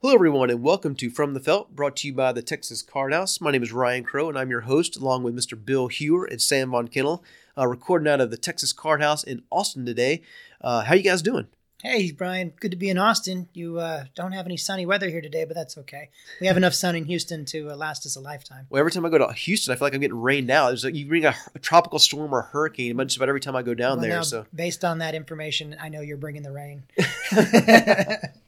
[0.00, 3.12] Hello, everyone, and welcome to From the Felt, brought to you by the Texas Card
[3.12, 3.40] House.
[3.40, 5.62] My name is Ryan Crow, and I'm your host, along with Mr.
[5.62, 7.24] Bill Hewer and Sam Von Kennel,
[7.56, 10.22] uh, recording out of the Texas Card House in Austin today.
[10.60, 11.48] Uh, how you guys doing?
[11.82, 12.52] Hey, Brian.
[12.60, 13.48] Good to be in Austin.
[13.54, 16.10] You uh, don't have any sunny weather here today, but that's okay.
[16.40, 18.66] We have enough sun in Houston to uh, last us a lifetime.
[18.70, 20.68] Well, every time I go to Houston, I feel like I'm getting rained out.
[20.68, 23.56] There's like you bring a, a tropical storm or a hurricane, just about every time
[23.56, 24.16] I go down Well, there.
[24.16, 26.84] now, So, based on that information, I know you're bringing the rain.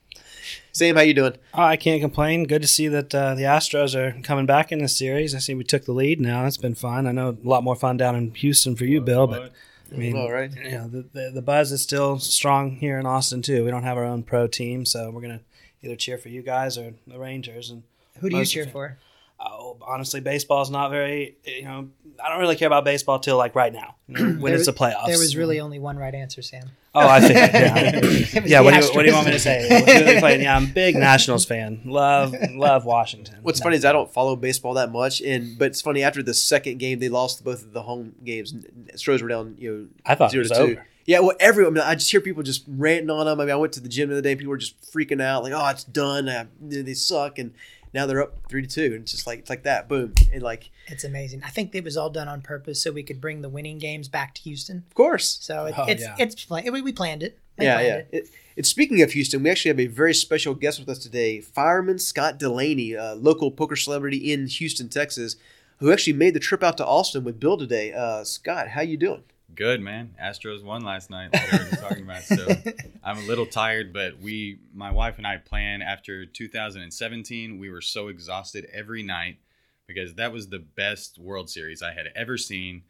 [0.72, 1.34] Sam, how you doing?
[1.54, 2.44] Oh, I can't complain.
[2.44, 5.34] Good to see that uh, the Astros are coming back in this series.
[5.34, 6.44] I see we took the lead now.
[6.44, 7.06] That's been fun.
[7.06, 9.52] I know a lot more fun down in Houston for you, Bill, but
[9.92, 10.50] I mean, All right.
[10.54, 13.64] you know, the, the the buzz is still strong here in Austin too.
[13.64, 15.40] We don't have our own pro team, so we're gonna
[15.82, 17.70] either cheer for you guys or the Rangers.
[17.70, 17.82] And
[18.20, 18.72] Who do you cheer of it.
[18.72, 18.98] for?
[19.40, 21.36] Oh, honestly, baseball is not very.
[21.44, 21.88] You know,
[22.22, 24.78] I don't really care about baseball till like right now when There it's the was-
[24.80, 25.06] playoffs.
[25.06, 26.70] There was really only one right answer, Sam.
[26.94, 27.34] Oh, I think.
[27.34, 29.62] Yeah, yeah what, do you, what do you want me to say?
[29.68, 30.42] Who do they play?
[30.42, 31.82] Yeah, I'm a big Nationals fan.
[31.84, 33.38] Love, love Washington.
[33.42, 36.34] What's funny is I don't follow baseball that much, and but it's funny after the
[36.34, 38.54] second game they lost both of the home games.
[38.96, 40.62] Stros were down, you know, I thought it zero was to two.
[40.72, 40.86] over.
[41.06, 41.78] Yeah, well, everyone.
[41.78, 43.40] I, mean, I just hear people just ranting on them.
[43.40, 45.22] I mean, I went to the gym the other day, and people were just freaking
[45.22, 46.28] out, like, "Oh, it's done.
[46.28, 47.54] Uh, they suck," and
[47.92, 50.42] now they're up three to two, and it's just like it's like that, boom, and
[50.42, 51.42] like, It's amazing.
[51.44, 54.08] I think it was all done on purpose so we could bring the winning games
[54.08, 54.84] back to Houston.
[54.88, 56.14] of course, So it, Oh, it's yeah.
[56.18, 57.38] it's pla- we, we planned it.
[57.56, 58.18] They yeah, planned yeah.
[58.18, 58.24] it.
[58.24, 61.40] It, and speaking of Houston, we actually have a very special guest with us today,
[61.40, 65.36] fireman Scott Delaney, a local poker celebrity in Houston, Texas,
[65.78, 67.92] who actually made the trip out to Austin with Bill today.
[67.92, 69.22] Uh, Scott, how you doing?
[69.54, 70.14] Good man.
[70.22, 71.32] Astros won last night.
[71.32, 72.22] Like we were talking about.
[72.22, 72.46] So
[73.04, 77.58] I'm a little tired, but we, my wife and I, plan after 2017.
[77.58, 79.38] We were so exhausted every night
[79.86, 82.82] because that was the best World Series I had ever seen.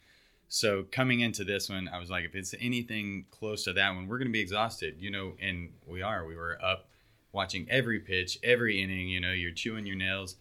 [0.48, 4.08] So coming into this one, I was like, if it's anything close to that one,
[4.08, 5.34] we're gonna be exhausted, you know.
[5.40, 6.26] And we are.
[6.26, 6.88] We were up
[7.32, 9.08] watching every pitch, every inning.
[9.08, 10.36] You know, you're chewing your nails.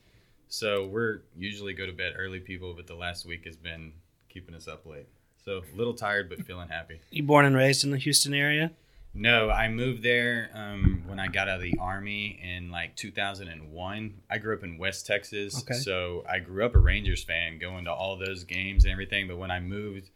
[0.48, 3.94] So we're usually go to bed early people, but the last week has been
[4.30, 5.08] keeping us up late.
[5.46, 7.00] So a little tired, but feeling happy.
[7.12, 8.72] You born and raised in the Houston area?
[9.14, 14.14] No, I moved there um, when I got out of the army in like 2001.
[14.30, 15.74] I grew up in West Texas, Okay.
[15.74, 19.28] so I grew up a Rangers fan, going to all those games and everything.
[19.28, 20.10] But when I moved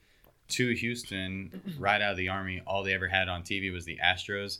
[0.49, 3.97] to Houston, right out of the army, all they ever had on TV was the
[4.03, 4.59] Astros,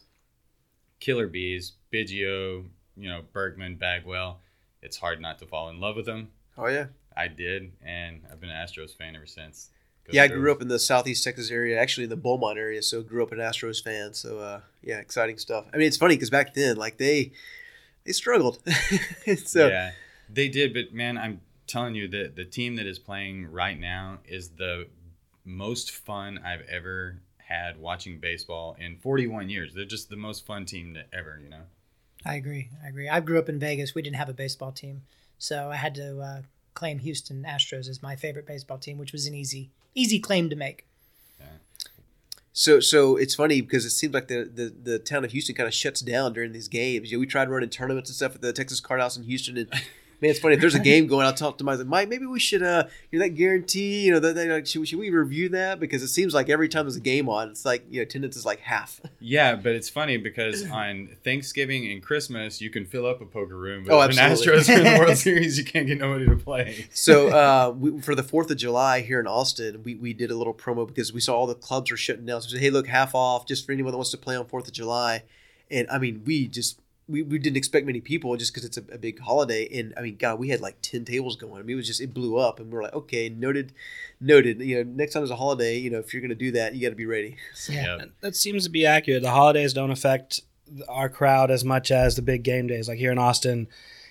[1.00, 2.66] Killer Bees, Biggio,
[2.98, 4.40] you know, Berkman, Bagwell.
[4.82, 6.30] It's hard not to fall in love with them.
[6.58, 6.88] Oh yeah.
[7.16, 9.70] I did, and I've been an Astros fan ever since.
[10.06, 12.82] Go Yeah, I grew up in the southeast Texas area, actually in the Beaumont area,
[12.82, 14.14] so grew up an Astros fan.
[14.14, 15.66] So uh, yeah, exciting stuff.
[15.74, 17.32] I mean, it's funny because back then, like they
[18.04, 18.60] they struggled.
[19.46, 19.92] so yeah,
[20.30, 24.20] they did, but man, I'm telling you that the team that is playing right now
[24.28, 24.88] is the
[25.46, 29.74] most fun I've ever had watching baseball in 41 years.
[29.74, 31.64] They're just the most fun team that ever, you know.
[32.26, 32.70] I agree.
[32.84, 33.10] I agree.
[33.10, 33.96] I grew up in Vegas.
[33.96, 35.04] We didn't have a baseball team,
[35.38, 36.42] so I had to uh,
[36.74, 40.56] claim Houston Astros as my favorite baseball team, which was an easy easy claim to
[40.56, 40.86] make.
[42.54, 45.68] so so it's funny because it seems like the, the the town of Houston kind
[45.68, 47.12] of shuts down during these games.
[47.12, 49.58] You know, we tried running tournaments and stuff at the Texas Card House in Houston,
[49.58, 49.70] and
[50.24, 51.26] man, it's funny if there's a game going.
[51.28, 51.86] I'll talk to Mike.
[51.86, 54.06] Mike, maybe we should uh, you know, that guarantee.
[54.06, 56.50] You know, that, that like, should, we- should we review that because it seems like
[56.50, 59.00] every time there's a game on, it's like you know, attendance is like half.
[59.26, 63.56] Yeah, but it's funny because on Thanksgiving and Christmas, you can fill up a poker
[63.56, 63.86] room.
[63.86, 64.62] But Oh, absolutely.
[64.62, 66.88] Astros win the World Series, you can't get nobody to play.
[66.94, 70.36] So uh, we, for the Fourth of July here in Austin, we, we did a
[70.36, 72.42] little promo because we saw all the clubs were shutting down.
[72.42, 74.46] So we said, "Hey, look, half off just for anyone that wants to play on
[74.46, 75.24] Fourth of July."
[75.72, 78.84] And I mean, we just we, we didn't expect many people just because it's a,
[78.92, 79.68] a big holiday.
[79.78, 81.60] And I mean, God, we had like ten tables going.
[81.60, 83.74] I mean, it was just it blew up, and we are like, "Okay, noted,
[84.22, 86.52] noted." You know, next time there's a holiday, you know, if you're going to do
[86.52, 87.38] that, you got to be ready.
[87.70, 87.98] Yeah.
[87.98, 88.10] Yep.
[88.22, 89.24] That seems to be accurate.
[89.24, 90.42] The holidays don't affect
[90.90, 92.88] our crowd as much as the big game days.
[92.88, 93.68] Like here in Austin,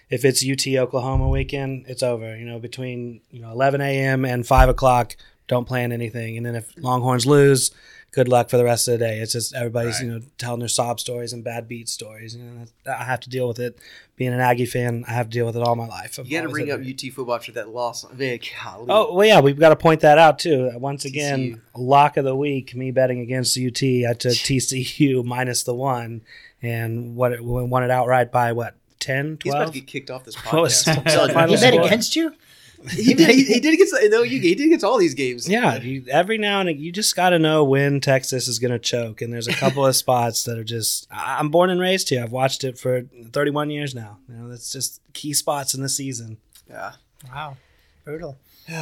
[0.09, 2.37] if it's UT Oklahoma weekend, it's over.
[2.37, 4.25] You know, between you know 11 a.m.
[4.25, 5.17] and 5 o'clock,
[5.49, 6.37] don't plan anything.
[6.37, 7.73] And then if Longhorns lose,
[8.12, 9.19] good luck for the rest of the day.
[9.21, 10.05] It's just everybody's Right.
[10.05, 12.37] you know telling their sob stories and bad beat stories.
[12.37, 13.76] You know, I have to deal with it.
[14.17, 16.19] Being an Aggie fan, I have to deal with it all my life.
[16.20, 18.05] I've You got to bring up UT football after that loss.
[18.12, 18.87] Man, golly.
[18.88, 20.70] Oh well, yeah, we've got to point that out too.
[20.75, 21.61] Uh, once again, TCU.
[21.76, 22.75] lock of the week.
[22.76, 23.82] Me betting against UT.
[23.82, 26.23] I took TCU minus the one,
[26.61, 29.73] and what it we won it outright by what 10, He's about 12?
[29.73, 30.97] to get kicked off this podcast.
[30.97, 31.56] I'm telling you.
[31.56, 32.35] He bet against you.
[32.90, 33.29] He did.
[33.31, 33.94] He, he did against.
[34.11, 35.49] No, you, he did against all these games.
[35.49, 38.73] Yeah, you, every now and then you just got to know when Texas is going
[38.73, 41.06] to choke, and there's a couple of spots that are just.
[41.11, 42.23] I- I'm born and raised here.
[42.23, 43.02] I've watched it for
[43.32, 44.19] 31 years now.
[44.29, 46.38] You know, that's just key spots in the season.
[46.69, 46.93] Yeah.
[47.32, 47.56] Wow,
[48.05, 48.38] brutal.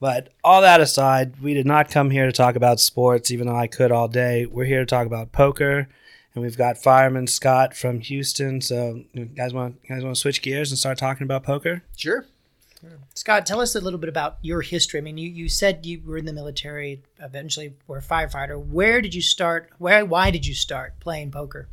[0.00, 3.56] But all that aside, we did not come here to talk about sports, even though
[3.56, 4.46] I could all day.
[4.46, 5.88] We're here to talk about poker
[6.34, 8.60] and we've got fireman Scott from Houston.
[8.60, 11.82] So, you guys want guys want to switch gears and start talking about poker?
[11.96, 12.26] Sure.
[13.14, 14.98] Scott, tell us a little bit about your history.
[14.98, 18.58] I mean, you, you said you were in the military, eventually were a firefighter.
[18.62, 19.70] Where did you start?
[19.78, 21.68] Where why did you start playing poker?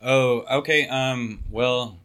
[0.00, 0.86] Oh, okay.
[0.88, 1.98] Um, well,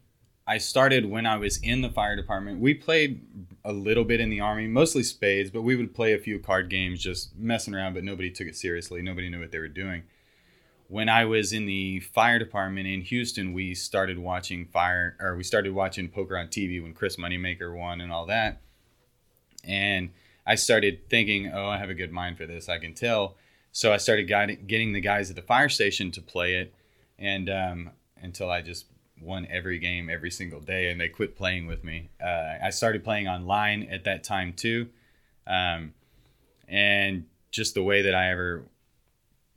[0.48, 2.60] I started when I was in the fire department.
[2.60, 3.22] We played
[3.64, 6.70] a little bit in the army, mostly spades, but we would play a few card
[6.70, 7.94] games, just messing around.
[7.94, 9.02] But nobody took it seriously.
[9.02, 10.04] Nobody knew what they were doing.
[10.90, 15.44] When I was in the fire department in Houston, we started watching fire, or we
[15.44, 18.60] started watching poker on TV when Chris Moneymaker won and all that.
[19.64, 20.10] And
[20.48, 22.70] I started thinking, oh, I have a good mind for this.
[22.70, 23.38] I can tell.
[23.72, 26.74] So I started guiding, getting the guys at the fire station to play it,
[27.20, 28.88] and um, until I just
[29.22, 32.10] won every game every single day, and they quit playing with me.
[32.20, 34.90] Uh, I started playing online at that time too,
[35.46, 35.94] um,
[36.68, 38.64] and just the way that I ever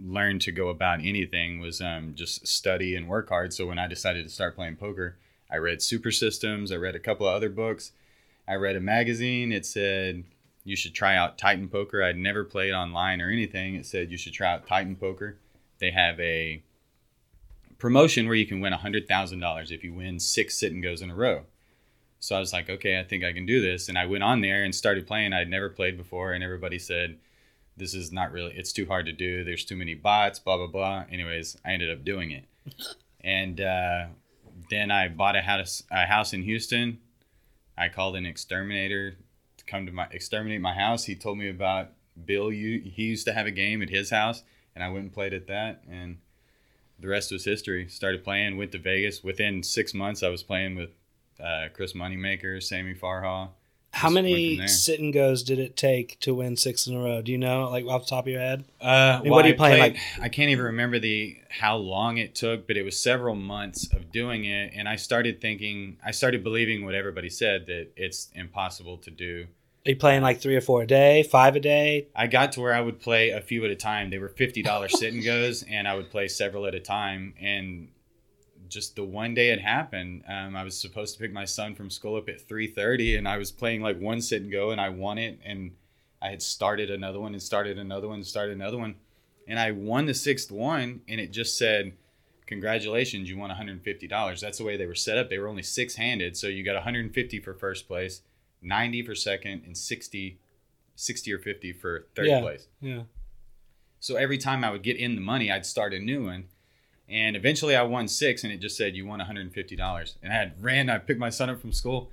[0.04, 3.52] learned to go about anything was um, just study and work hard.
[3.52, 5.16] So when I decided to start playing poker,
[5.50, 6.72] I read Super Systems.
[6.72, 7.92] I read a couple of other books.
[8.48, 9.52] I read a magazine.
[9.52, 10.24] It said
[10.64, 12.02] you should try out Titan Poker.
[12.02, 13.74] I'd never played online or anything.
[13.74, 15.38] It said you should try out Titan Poker.
[15.78, 16.62] They have a
[17.78, 21.14] promotion where you can win $100,000 if you win six sit and goes in a
[21.14, 21.42] row.
[22.20, 23.88] So I was like, okay, I think I can do this.
[23.88, 25.32] And I went on there and started playing.
[25.32, 26.32] I'd never played before.
[26.32, 27.18] And everybody said,
[27.76, 29.44] this is not really, it's too hard to do.
[29.44, 31.04] There's too many bots, blah, blah, blah.
[31.10, 32.44] Anyways, I ended up doing it.
[33.20, 34.06] And uh,
[34.70, 36.98] then I bought a house, a house in Houston.
[37.76, 39.16] I called an exterminator
[39.56, 41.04] to come to my exterminate my house.
[41.04, 41.90] He told me about
[42.24, 42.52] Bill.
[42.52, 44.42] You he used to have a game at his house,
[44.74, 45.82] and I went and played at that.
[45.90, 46.18] And
[46.98, 47.88] the rest was history.
[47.88, 49.24] Started playing, went to Vegas.
[49.24, 50.90] Within six months, I was playing with
[51.42, 53.48] uh, Chris Moneymaker, Sammy Farha.
[53.92, 54.68] How Just went from many there.
[54.68, 57.20] sit and goes did it take to win six in a row?
[57.20, 58.64] Do you know, like off the top of your head?
[58.80, 62.16] Uh, mean, what are you I played- like- I can't even remember the how long
[62.16, 66.10] it took, but it was several months of doing it, and I started thinking, I
[66.10, 69.46] started believing what everybody said that it's impossible to do.
[69.84, 72.06] Are you playing like three or four a day, five a day?
[72.16, 74.08] I got to where I would play a few at a time.
[74.10, 77.34] They were fifty dollars sit and goes, and I would play several at a time.
[77.40, 77.88] And
[78.72, 81.90] just the one day it happened, um, I was supposed to pick my son from
[81.90, 84.80] school up at three thirty, and I was playing like one sit and go, and
[84.80, 85.38] I won it.
[85.44, 85.72] And
[86.20, 88.94] I had started another one, and started another one, and started another one,
[89.46, 91.92] and I won the sixth one, and it just said.
[92.48, 94.40] Congratulations, you won $150.
[94.40, 95.30] That's the way they were set up.
[95.30, 98.20] They were only six handed, so you got 150 for first place,
[98.60, 100.38] 90 for second, and 60
[100.94, 102.40] 60 or 50 for third Yeah.
[102.40, 102.68] place.
[102.82, 103.04] Yeah.
[104.00, 106.48] So every time I would get in the money, I'd start a new one.
[107.12, 110.14] And eventually I won six and it just said, you won $150.
[110.22, 112.10] And I had ran, I picked my son up from school.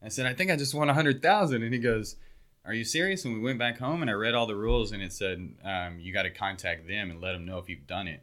[0.00, 2.16] And I said, I think I just won 100000 And he goes,
[2.66, 3.24] Are you serious?
[3.24, 5.98] And we went back home and I read all the rules and it said, um,
[5.98, 8.20] You got to contact them and let them know if you've done it.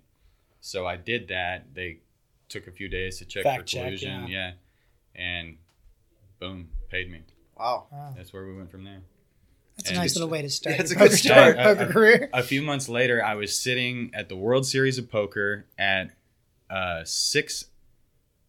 [0.61, 1.73] So I did that.
[1.73, 1.97] They
[2.47, 4.27] took a few days to check Fact for check, collusion.
[4.27, 4.51] yeah.
[5.15, 5.21] yeah.
[5.39, 5.57] And
[6.39, 7.21] boom, paid me.
[7.57, 7.87] Wow.
[7.91, 8.13] Wow.
[8.15, 9.01] That's where we went from there.
[9.77, 10.75] That's a nice little way to start.
[10.75, 11.55] Yeah, it's a good poker start.
[11.55, 12.29] career- Poker Uh, uh, career.
[12.33, 16.11] a few months later, I was sitting at the World Series of Poker at
[16.69, 17.66] a six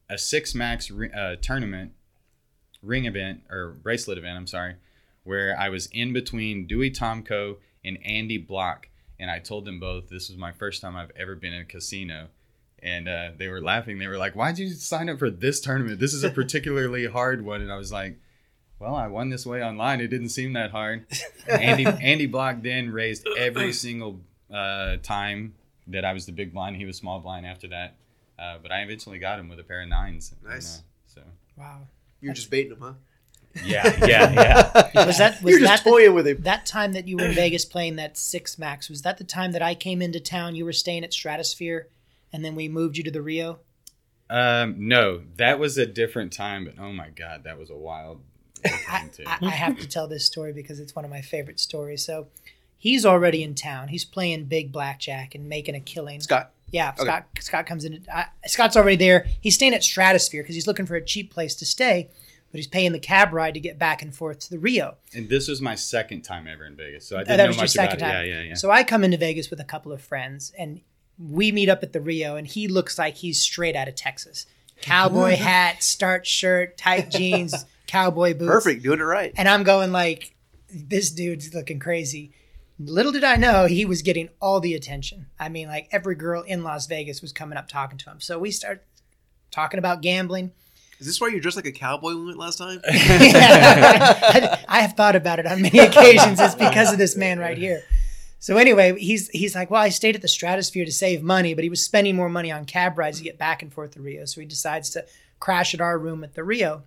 [0.09, 1.93] a six max uh, tournament
[2.83, 4.37] ring event or bracelet event.
[4.37, 4.77] I'm sorry,
[5.25, 8.89] where I was in between Dewey Tomko and Andy Bloch,
[9.19, 11.67] and I told them both this was my first time I've ever been in a
[11.67, 12.29] casino.
[12.83, 13.99] And uh, they were laughing.
[13.99, 16.01] They were like, "Why'd you sign up for this tournament?
[16.01, 18.19] This is a particularly hard one." And I was like,
[18.79, 20.01] "Well, I won this way online.
[20.01, 21.05] It didn't seem that hard."
[21.47, 25.55] Andy Andy Bloch then raised every single uh, time
[25.89, 26.77] that I was the big blind.
[26.77, 27.97] He was small blind after that,
[28.41, 30.33] uh, but I eventually got him with a pair of nines.
[30.43, 30.79] And, Nice.
[30.79, 30.83] uh,
[31.15, 31.21] so
[31.57, 31.81] Wow.
[32.21, 32.93] You're just baiting him, huh?
[33.65, 34.91] yeah, yeah, yeah.
[35.07, 36.43] Was that was You're that just the, toying with him.
[36.43, 38.89] that time that you were in Vegas playing that six max?
[38.89, 40.55] Was that the time that I came into town?
[40.55, 41.89] You were staying at Stratosphere,
[42.33, 43.59] and then we moved you to the Rio.
[44.29, 48.21] Um, no, that was a different time, but oh my god, that was a wild
[48.65, 49.09] I.
[49.27, 52.05] I, I have to tell this story because it's one of my favorite stories.
[52.05, 52.29] So,
[52.79, 53.89] he's already in town.
[53.89, 56.21] He's playing big blackjack and making a killing.
[56.21, 56.53] Scott.
[56.73, 57.03] Yeah, Okay.
[57.05, 57.27] Scott.
[57.41, 58.05] Scott comes in.
[58.13, 59.27] Uh, Scott's already there.
[59.41, 62.09] He's staying at Stratosphere because he's looking for a cheap place to stay,
[62.53, 64.97] but he's paying the cab ride to get back and forth to the Rio.
[65.15, 67.57] and this was my second time ever in Vegas, so I didn't that know was
[67.57, 68.29] your much about second it.
[68.29, 68.55] Yeah, yeah, yeah.
[68.55, 70.81] So I come into Vegas with a couple of friends, and
[71.19, 74.47] we meet up at the Rio, and he looks like he's straight out of Texas.
[74.81, 78.51] Cowboy hat, starch shirt, tight jeans, cowboy boots.
[78.51, 78.83] Perfect.
[78.83, 79.33] Doing it right.
[79.37, 80.35] And I'm going like,
[80.73, 82.33] this dude's looking crazy.
[82.83, 85.27] Little did I know he was getting all the attention.
[85.39, 88.21] I mean, like every girl in Las Vegas was coming up talking to him.
[88.21, 88.83] So we start
[89.51, 90.53] talking about gambling.
[90.99, 92.81] Is this why you dressed like a cowboy when we went last time?
[92.87, 96.41] I, I have thought about it on many occasions.
[96.41, 97.83] It's because of this man right here.
[98.39, 101.65] So anyway, he's he's like, well, I stayed at the Stratosphere to save money, but
[101.65, 104.25] he was spending more money on cab rides to get back and forth to Rio.
[104.25, 105.05] So he decides to
[105.39, 106.85] crash at our room at the Rio.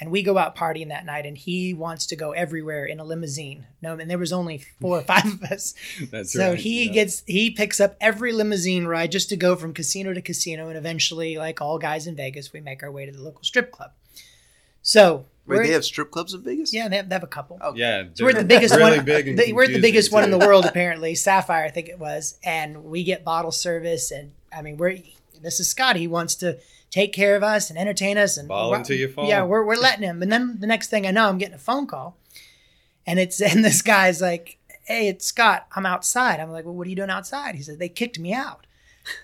[0.00, 3.04] And we go out partying that night, and he wants to go everywhere in a
[3.04, 3.66] limousine.
[3.80, 5.74] No, and there was only four or five of us.
[6.10, 6.26] That's right.
[6.42, 6.58] so right.
[6.58, 6.92] he yeah.
[6.92, 10.76] gets he picks up every limousine ride just to go from casino to casino, and
[10.76, 13.92] eventually, like all guys in Vegas, we make our way to the local strip club.
[14.82, 16.72] So Wait, we're- they have strip clubs in Vegas?
[16.74, 17.58] yeah, they have, they have a couple.
[17.60, 19.04] Oh, Yeah, So we're the they're biggest really one.
[19.04, 21.14] Big and they- we're the confusing, biggest one in the world, apparently.
[21.14, 24.10] Sapphire, I think it was, and we get bottle service.
[24.10, 24.98] And I mean, we're
[25.40, 25.96] this is Scott.
[25.96, 26.58] He wants to
[26.94, 29.26] take care of us and entertain us and Ball we're- until you fall.
[29.26, 30.22] Yeah, we're we're letting him.
[30.22, 32.16] And then the next thing I know, I'm getting a phone call,
[33.04, 35.66] and it's and this guy's like, "Hey, it's Scott.
[35.74, 38.32] I'm outside." I'm like, "Well, what are you doing outside?" He said, "They kicked me
[38.32, 38.66] out."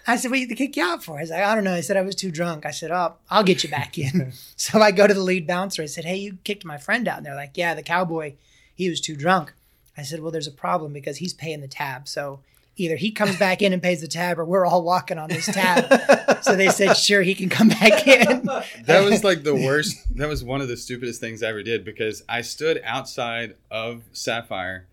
[0.06, 1.82] I said, "What did they kick you out for?" He's like, "I don't know." He
[1.82, 4.90] said, "I was too drunk." I said, "Oh, I'll get you back in." so I
[4.90, 5.82] go to the lead bouncer.
[5.82, 8.34] I said, "Hey, you kicked my friend out." And they're like, "Yeah, the cowboy,
[8.74, 9.52] he was too drunk."
[9.96, 12.08] I said, "Well, there's a problem because he's paying the tab.
[12.08, 12.40] So
[12.76, 15.46] either he comes back in and pays the tab, or we're all walking on this
[15.46, 18.44] tab." so they said, "Sure, he can come back in."
[18.84, 19.96] That was like the worst.
[20.16, 24.04] That was one of the stupidest things I ever did because I stood outside of
[24.12, 24.86] Sapphire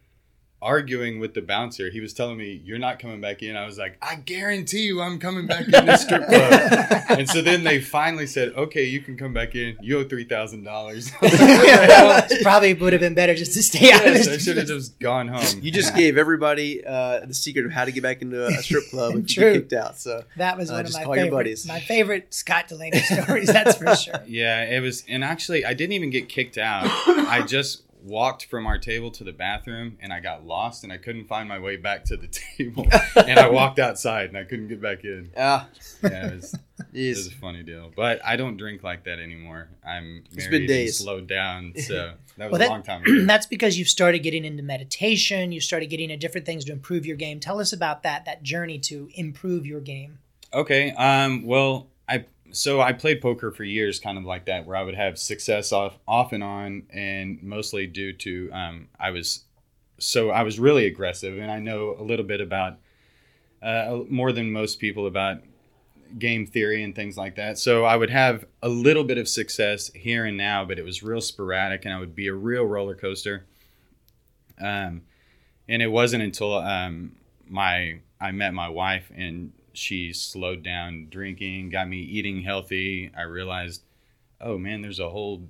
[0.68, 1.90] arguing with the bouncer.
[1.90, 3.56] He was telling me, You're not coming back in.
[3.56, 7.04] I was like, I guarantee you I'm coming back in this strip club.
[7.10, 9.78] and so then they finally said, Okay, you can come back in.
[9.82, 11.14] You owe $3,000.
[12.44, 15.00] Probably would have been better just to stay out of yes, I should have just
[15.00, 15.62] gone home.
[15.62, 18.84] You just gave everybody uh, the secret of how to get back into a strip
[18.90, 19.54] club if you True.
[19.54, 19.98] get kicked out.
[19.98, 21.68] So That was Uh, one of my call your favorite, buddies.
[21.68, 23.48] my favorite Scott Delaney stories.
[23.48, 24.22] That's for sure.
[24.28, 26.86] Yeah, it was, and actually, I didn't even get kicked out.
[27.08, 30.98] I just walked from our table to the bathroom, and I got lost, and I
[30.98, 32.28] couldn't find my way back to the
[32.58, 32.88] table.
[33.16, 35.32] and I walked outside, and I couldn't get back in.
[35.38, 35.68] ah,
[36.04, 36.56] Yeah, it was,
[36.94, 37.92] it was a funny deal.
[37.96, 39.70] But I don't drink like that anymore.
[39.86, 40.98] I'm It's married been and days.
[41.00, 43.26] slowed down, so that was Well, a long time ago.
[43.26, 45.52] That's because you've started getting into meditation.
[45.52, 47.40] You started getting into different things to improve your game.
[47.40, 50.20] Tell us about that that journey to improve your game.
[50.54, 50.92] Okay.
[50.92, 51.46] Um.
[51.46, 51.97] Well, I
[52.52, 55.72] so I played poker for years, kind of like that, where I would have success
[55.72, 59.44] off off and on, and mostly due to um I was
[60.00, 62.78] so I was really aggressive, and I know a little bit about
[63.62, 65.42] uh more than most people about
[66.18, 67.58] game theory and things like that.
[67.58, 71.04] So I would have a little bit of success here and now, but it was
[71.04, 73.46] real sporadic, and I would be a real roller coaster.
[74.60, 75.04] Um,
[75.70, 77.16] and it wasn't until um
[77.48, 83.12] my I met my wife and she slowed down drinking, got me eating healthy.
[83.16, 83.84] I realized,
[84.42, 85.44] oh man, there's a whole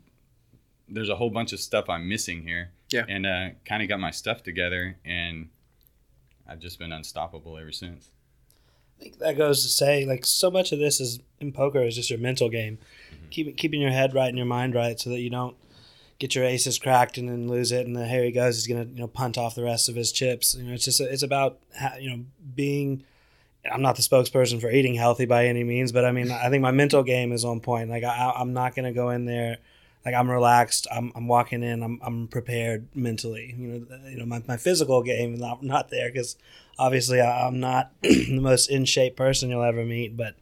[0.90, 2.72] there's a whole bunch of stuff I'm missing here.
[2.92, 3.06] Yeah.
[3.08, 5.50] And uh, kind of got my stuff together, and
[6.48, 8.10] I've just been unstoppable ever since.
[9.00, 11.96] I think that goes to say, like, so much of this is in poker is
[11.96, 12.80] just your mental game.
[13.30, 15.56] Keep, keeping your head right and your mind right so that you don't
[16.18, 17.86] get your aces cracked and then lose it.
[17.86, 19.96] And then here he goes, he's going to, you know, punt off the rest of
[19.96, 20.56] his chips.
[20.56, 21.60] You know, it's just, it's about,
[22.00, 22.24] you know,
[22.56, 23.04] being,
[23.72, 26.62] I'm not the spokesperson for eating healthy by any means, but I mean, I think
[26.62, 27.90] my mental game is on point.
[27.90, 29.58] Like, I, I'm not going to go in there.
[30.06, 30.88] Like I'm relaxed.
[30.90, 31.84] I'm, I'm walking in.
[31.84, 33.54] I'm, I'm prepared mentally.
[33.58, 36.38] You know, you know my, my physical game is not not there because
[36.80, 40.16] obviously I, I'm not the most in shape person you'll ever meet.
[40.16, 40.36] But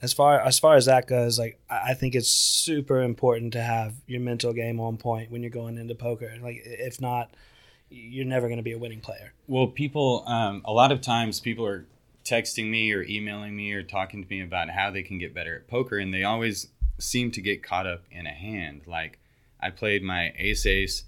[0.00, 3.60] as far as far as that goes, like I I think it's super important to
[3.60, 6.34] have your mental game on point when you're going into poker.
[6.40, 7.30] Like if not,
[7.92, 9.32] you're never going to be a winning player.
[9.46, 11.84] Well, people, um, a lot of times people are
[12.24, 15.56] texting me or emailing me or talking to me about how they can get better
[15.56, 18.82] at poker, and they always seem to get caught up in a hand.
[18.86, 19.18] Like,
[19.60, 21.04] I played my ace ace,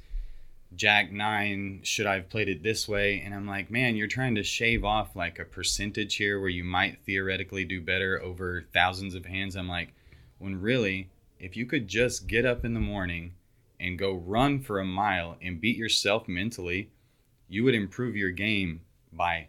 [0.76, 1.80] jack nine.
[1.82, 3.22] Should I have played it this way?
[3.24, 6.64] And I'm like, man, you're trying to shave off like a percentage here where you
[6.64, 9.56] might theoretically do better over thousands of hands.
[9.56, 9.92] I'm like,
[10.38, 13.34] when really, if you could just get up in the morning
[13.80, 16.90] and go run for a mile and beat yourself mentally,
[17.48, 18.80] you would improve your game
[19.12, 19.48] by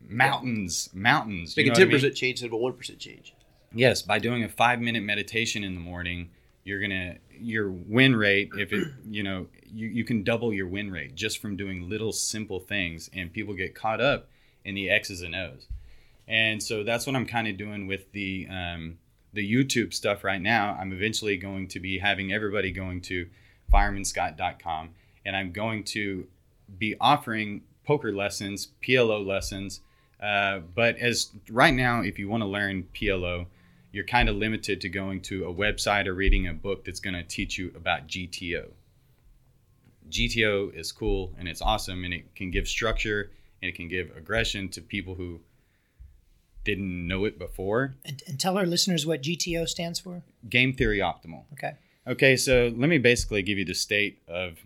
[0.00, 1.56] mountains, mountains.
[1.56, 1.96] make a know what I ten mean?
[1.96, 3.34] percent change instead of a one percent change.
[3.72, 6.30] Yes, by doing a five minute meditation in the morning,
[6.64, 8.50] you're gonna your win rate.
[8.56, 12.12] If it you know you, you can double your win rate just from doing little
[12.12, 14.28] simple things, and people get caught up
[14.64, 15.66] in the X's and O's.
[16.28, 18.98] And so that's what I'm kind of doing with the um,
[19.32, 20.76] the YouTube stuff right now.
[20.78, 23.28] I'm eventually going to be having everybody going to
[23.72, 24.90] firemanscott.com,
[25.24, 26.26] and I'm going to
[26.78, 29.80] be offering poker lessons, PLO lessons.
[30.20, 33.46] Uh, but as right now, if you want to learn PLO,
[33.92, 37.14] you're kind of limited to going to a website or reading a book that's going
[37.14, 38.68] to teach you about GTO.
[40.10, 43.30] GTO is cool and it's awesome and it can give structure
[43.62, 45.40] and it can give aggression to people who
[46.64, 47.94] didn't know it before.
[48.04, 50.22] And, and tell our listeners what GTO stands for.
[50.48, 51.44] Game theory optimal.
[51.54, 51.74] Okay.
[52.06, 54.58] Okay, so let me basically give you the state of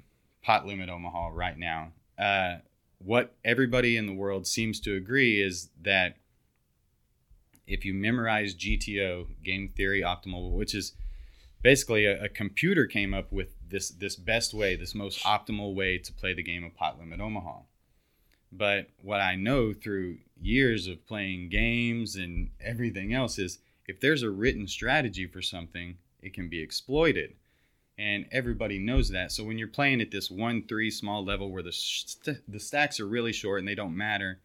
[0.42, 1.92] pot limit Omaha right now.
[2.18, 2.56] Uh,
[3.02, 6.16] what everybody in the world seems to agree is that
[7.66, 10.92] if you memorize GTO, game theory optimal, which is
[11.62, 15.98] basically a, a, computer came up with this this best way, this most optimal way
[15.98, 17.60] to play the game of Pot Limit Omaha.
[18.52, 24.22] But what I know through years of playing games and everything else is if there's
[24.22, 27.34] a written strategy for something, it can be exploited.
[28.00, 29.30] And everybody knows that.
[29.30, 32.98] So when you're playing at this 1 3 small level where the, st- the stacks
[32.98, 34.40] are really short and they don't matter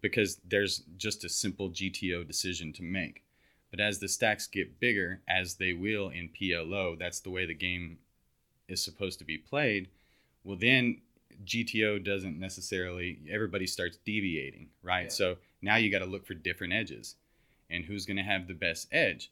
[0.00, 3.22] because there's just a simple GTO decision to make.
[3.70, 7.52] But as the stacks get bigger, as they will in PLO, that's the way the
[7.52, 7.98] game
[8.66, 9.88] is supposed to be played.
[10.42, 11.02] Well, then
[11.44, 15.04] GTO doesn't necessarily, everybody starts deviating, right?
[15.04, 15.10] Yeah.
[15.10, 17.16] So now you got to look for different edges.
[17.68, 19.30] And who's going to have the best edge?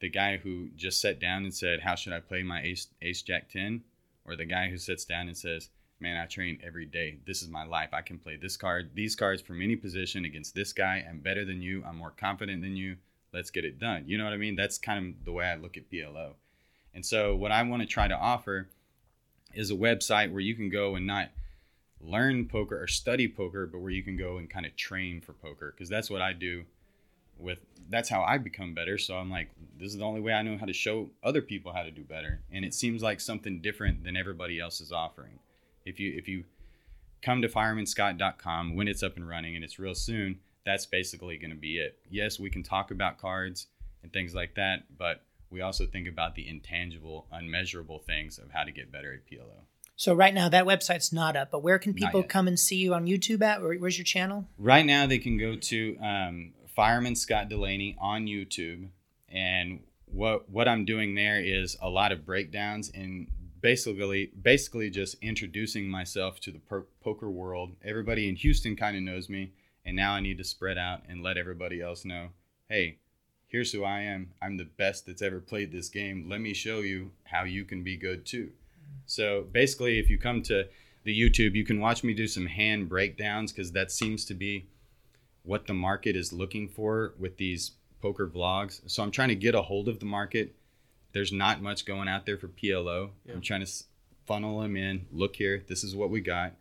[0.00, 3.22] The guy who just sat down and said, How should I play my ace, ace
[3.22, 3.82] jack 10?
[4.24, 5.68] Or the guy who sits down and says,
[6.00, 7.18] Man, I train every day.
[7.26, 7.90] This is my life.
[7.92, 11.04] I can play this card, these cards from any position against this guy.
[11.08, 11.84] I'm better than you.
[11.86, 12.96] I'm more confident than you.
[13.34, 14.04] Let's get it done.
[14.06, 14.56] You know what I mean?
[14.56, 16.32] That's kind of the way I look at PLO.
[16.94, 18.68] And so, what I want to try to offer
[19.54, 21.28] is a website where you can go and not
[22.00, 25.34] learn poker or study poker, but where you can go and kind of train for
[25.34, 25.72] poker.
[25.76, 26.64] Because that's what I do
[27.40, 28.98] with, that's how I become better.
[28.98, 31.72] So I'm like, this is the only way I know how to show other people
[31.72, 32.40] how to do better.
[32.52, 35.38] And it seems like something different than everybody else is offering.
[35.84, 36.44] If you, if you
[37.22, 41.50] come to firemanScott.com when it's up and running and it's real soon, that's basically going
[41.50, 41.98] to be it.
[42.10, 43.66] Yes, we can talk about cards
[44.02, 48.64] and things like that, but we also think about the intangible, unmeasurable things of how
[48.64, 49.64] to get better at PLO.
[49.96, 52.94] So right now that website's not up, but where can people come and see you
[52.94, 53.60] on YouTube at?
[53.60, 54.46] Where's your channel?
[54.58, 58.88] Right now they can go to um, Fireman Scott Delaney on YouTube,
[59.28, 63.26] and what what I'm doing there is a lot of breakdowns and
[63.60, 67.72] basically basically just introducing myself to the per- poker world.
[67.84, 69.52] Everybody in Houston kind of knows me,
[69.84, 72.28] and now I need to spread out and let everybody else know,
[72.70, 72.96] hey,
[73.48, 74.30] here's who I am.
[74.40, 76.30] I'm the best that's ever played this game.
[76.30, 78.52] Let me show you how you can be good too.
[79.04, 80.66] So basically, if you come to
[81.04, 84.66] the YouTube, you can watch me do some hand breakdowns because that seems to be
[85.44, 88.80] what the market is looking for with these poker vlogs.
[88.86, 90.54] So I'm trying to get a hold of the market.
[91.12, 93.10] There's not much going out there for PLO.
[93.24, 93.34] Yeah.
[93.34, 93.72] I'm trying to
[94.26, 95.06] funnel them in.
[95.12, 96.52] Look here, this is what we got,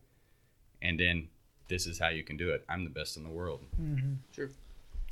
[0.81, 1.27] and then
[1.67, 2.65] this is how you can do it.
[2.67, 3.61] I'm the best in the world.
[3.79, 4.13] Mm-hmm.
[4.33, 4.49] Sure.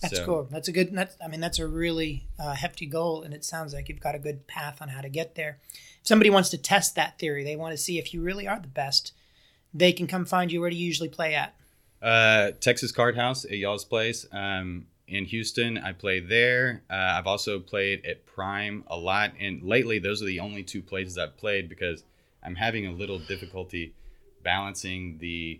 [0.02, 0.48] That's so, cool.
[0.50, 0.96] That's a good.
[0.96, 4.16] That's, I mean, that's a really uh, hefty goal, and it sounds like you've got
[4.16, 5.60] a good path on how to get there.
[6.02, 8.60] If somebody wants to test that theory, they want to see if you really are
[8.60, 9.14] the best.
[9.74, 10.62] They can come find you.
[10.62, 11.56] Where do you usually play at?
[12.02, 15.78] Uh, Texas Card House at y'all's place um, in Houston.
[15.78, 16.84] I play there.
[16.90, 20.82] Uh, I've also played at Prime a lot, and lately those are the only two
[20.82, 22.04] places I've played because
[22.44, 23.94] I'm having a little difficulty
[24.44, 25.60] balancing the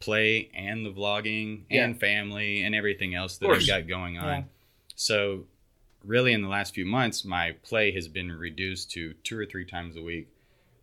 [0.00, 1.84] play and the vlogging yeah.
[1.84, 4.24] and family and everything else that I've got going on.
[4.26, 4.42] Yeah.
[4.96, 5.44] So,
[6.04, 9.64] really, in the last few months, my play has been reduced to two or three
[9.64, 10.28] times a week.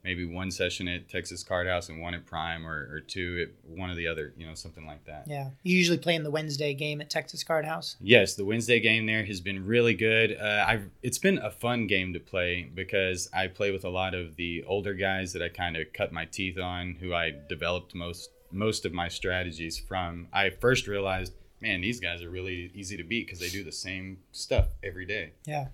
[0.04, 3.70] Maybe one session at Texas Card House and one at Prime, or, or two at
[3.78, 5.26] one of the other, you know, something like that.
[5.28, 5.50] Yeah.
[5.62, 7.98] You usually play in the Wednesday game at Texas Card House?
[8.02, 10.38] Yes, the Wednesday game there has been really good.
[10.42, 14.16] Uh, I've It's been a fun game to play because I play with a lot
[14.16, 17.94] of the older guys that I kind of cut my teeth on, who I developed
[17.94, 20.28] most most of my strategies from.
[20.34, 23.72] I first realized, man, these guys are really easy to beat because they do the
[23.72, 25.34] same stuff every day.
[25.46, 25.68] Yeah.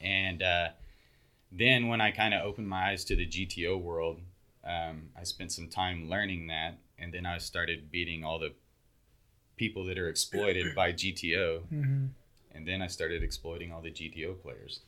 [0.00, 0.68] And uh,
[1.52, 4.20] then when I kind of opened my eyes to the GTO world,
[4.64, 8.52] um, I spent some time learning that, and then I started beating all the
[9.56, 12.06] people that are exploited by GTO, mm-hmm.
[12.54, 14.80] and then I started exploiting all the GTO players.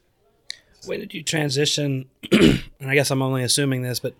[0.86, 2.08] When did you transition?
[2.32, 4.14] and I guess I'm only assuming this, but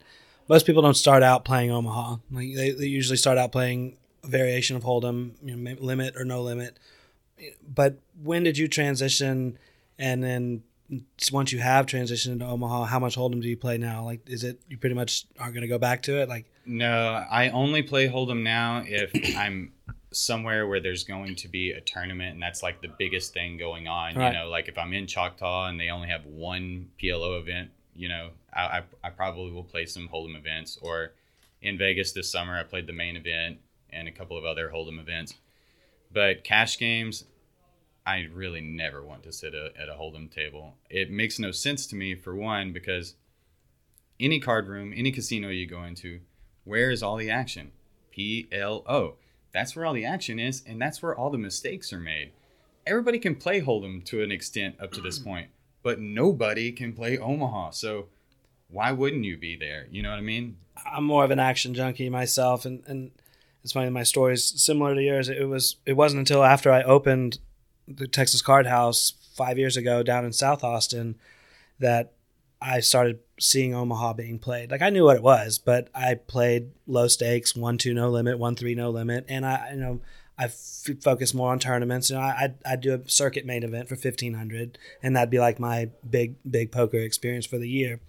[0.48, 2.16] most people don't start out playing Omaha.
[2.30, 6.24] Like they, they usually start out playing a variation of Hold'em, you know, limit or
[6.24, 6.78] no limit.
[7.66, 9.58] But when did you transition?
[9.98, 10.62] And then
[11.32, 14.04] once you have transitioned to Omaha, how much Hold'em do you play now?
[14.04, 16.28] Like, is it you pretty much aren't going to go back to it?
[16.28, 19.72] Like, no, I only play Hold'em now if I'm
[20.12, 23.88] somewhere where there's going to be a tournament and that's like the biggest thing going
[23.88, 24.14] on.
[24.14, 24.28] Right.
[24.28, 28.08] You know, like if I'm in Choctaw and they only have one PLO event you
[28.08, 30.78] know, I, I, I probably will play some Hold'em events.
[30.80, 31.12] Or
[31.60, 33.58] in Vegas this summer, I played the main event
[33.90, 35.34] and a couple of other Hold'em events.
[36.12, 37.24] But cash games,
[38.04, 40.74] I really never want to sit a, at a Hold'em table.
[40.90, 43.14] It makes no sense to me, for one, because
[44.18, 46.20] any card room, any casino you go into,
[46.64, 47.72] where is all the action?
[48.16, 49.14] PLO.
[49.52, 52.32] That's where all the action is, and that's where all the mistakes are made.
[52.86, 55.24] Everybody can play Hold'em to an extent up to this mm.
[55.24, 55.48] point
[55.82, 57.70] but nobody can play Omaha.
[57.70, 58.06] So
[58.68, 59.86] why wouldn't you be there?
[59.90, 60.56] You know what I mean?
[60.90, 63.10] I'm more of an action junkie myself, and and
[63.62, 63.90] it's funny.
[63.90, 65.28] My story's similar to yours.
[65.28, 67.38] It was it wasn't until after I opened
[67.88, 71.16] the Texas Card House five years ago down in South Austin
[71.78, 72.12] that
[72.60, 74.70] I started seeing Omaha being played.
[74.70, 78.38] Like I knew what it was, but I played low stakes, one two no limit,
[78.38, 80.00] one three no limit, and I you know
[80.38, 82.10] I f- focus more on tournaments.
[82.10, 85.40] You know, I I do a circuit main event for fifteen hundred, and that'd be
[85.40, 88.00] like my big big poker experience for the year.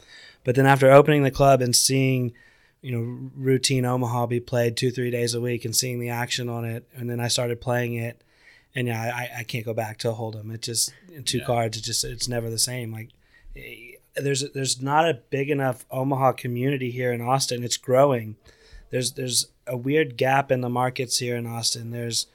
[0.43, 2.33] But then after opening the club and seeing
[2.81, 6.47] you know routine Omaha be played two three days a week and seeing the action
[6.47, 8.22] on it, and then I started playing it,
[8.75, 10.53] and yeah, I, I can't go back to Hold'em.
[10.53, 10.93] It just
[11.25, 11.45] two Yeah.
[11.45, 11.77] cards.
[11.77, 12.91] It just it's never the same.
[12.91, 13.09] Like
[13.55, 17.63] eh, there's there's not a big enough Omaha community here in Austin.
[17.63, 18.36] It's growing.
[18.89, 21.91] There's there's a weird gap in the markets here in Austin.
[21.91, 22.27] There's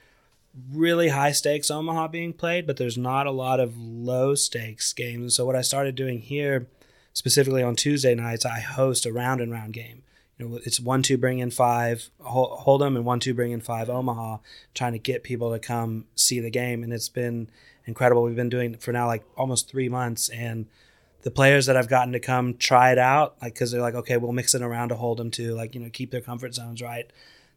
[0.72, 5.20] really high stakes Omaha being played, but there's not a lot of low stakes games.
[5.20, 6.66] And so what I started doing here,
[7.12, 10.02] specifically on Tuesday nights, I host a round and round game.
[10.38, 13.90] You know, it's one two bring in five Hold'em and one two bring in five
[13.90, 14.38] Omaha,
[14.74, 17.50] trying to get people to come see the game, and it's been
[17.86, 18.22] incredible.
[18.22, 20.66] We've been doing it for now like almost three months, and
[21.22, 24.16] the players that I've gotten to come try it out, like because they're like, okay,
[24.16, 27.10] we'll mix it around to Hold'em too, like you know, keep their comfort zones right.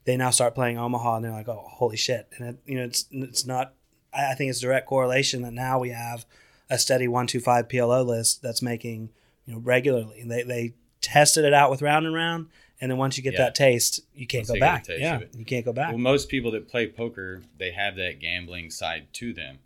[0.05, 2.27] They now start playing Omaha, and they're like, oh, holy shit!
[2.35, 3.73] And it, you know, it's it's not.
[4.13, 6.25] I think it's direct correlation that now we have
[6.69, 9.09] a steady one two five PLO list that's making
[9.45, 10.23] you know regularly.
[10.25, 12.47] They they tested it out with round and round,
[12.81, 13.39] and then once you get Yeah.
[13.45, 14.99] that taste, you can't Once go they get a back.
[14.99, 15.89] Yeah, you can't go back.
[15.89, 19.59] Well, most people that play poker, they have that gambling side to them.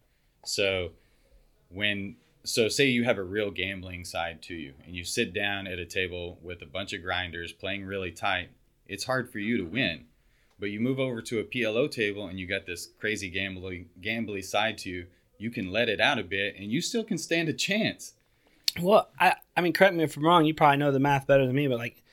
[0.46, 0.92] So
[1.70, 5.66] when so say you have a real gambling side to you and you sit down
[5.66, 8.50] at a table with a bunch of grinders playing really tight,
[8.88, 10.06] it's hard for you to win.
[10.60, 14.44] But you move over to a PLO table and you got this crazy gambling gambly
[14.44, 15.08] side to you,
[15.40, 18.14] you can let it out a bit and you still can stand a chance.
[18.80, 20.46] Well, I, I mean, correct me if I'm wrong.
[20.46, 22.04] You probably know the math better than me, but like,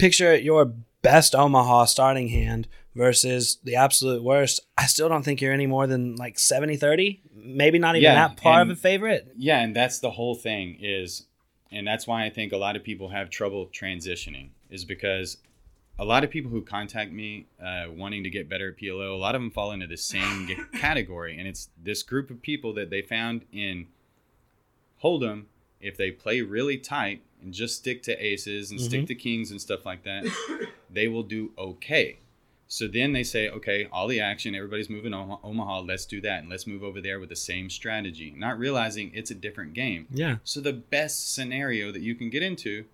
[0.00, 4.60] picture your best Omaha starting hand versus the absolute worst.
[4.76, 7.22] I still don't think you're any more than like 70 30.
[7.34, 9.32] Maybe not even Yeah, that par of a favorite.
[9.36, 11.26] Yeah, and that's the whole thing is
[11.72, 15.36] and that's why I think a lot of people have trouble transitioning is because
[15.98, 19.16] a lot of people who contact me uh, wanting to get better at PLO, a
[19.18, 22.90] lot of them fall into the same category, and it's this group of people that
[22.90, 23.86] they found in
[25.02, 25.44] Hold'em.
[25.80, 29.06] If they play really tight and just stick to aces and stick mm-hmm.
[29.06, 30.30] to kings and stuff like that,
[30.90, 32.18] they will do okay.
[32.68, 36.42] So then they say, okay, all the action, everybody's moving Omaha, Omaha, let's do that,
[36.42, 40.06] and let's move over there with the same strategy, not realizing it's a different game.
[40.12, 40.36] Yeah.
[40.44, 42.84] So the best scenario that you can get into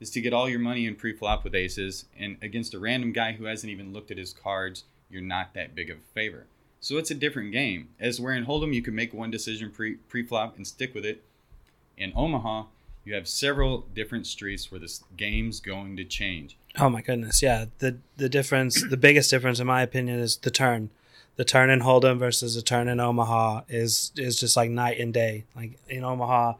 [0.00, 3.32] is to get all your money in pre-flop with aces, and against a random guy
[3.32, 6.46] who hasn't even looked at his cards, you're not that big of a favor.
[6.80, 7.90] So it's a different game.
[8.00, 11.22] As where in Hold'em, you can make one decision pre pre-flop and stick with it.
[12.00, 12.64] In Omaha,
[13.04, 16.56] you have several different streets where this game's going to change.
[16.78, 17.66] Oh my goodness, yeah.
[17.78, 20.88] The the difference, the biggest difference in my opinion is the turn.
[21.36, 25.12] The turn in Hold'em versus the turn in Omaha is is just like night and
[25.12, 25.44] day.
[25.54, 26.54] Like in Omaha,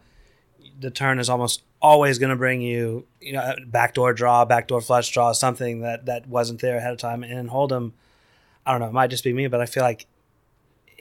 [0.78, 5.10] the turn is almost always going to bring you, you know, backdoor draw, backdoor flush
[5.10, 7.22] draw, something that that wasn't there ahead of time.
[7.22, 7.92] And in Hold'em,
[8.66, 10.06] I don't know, it might just be me, but I feel like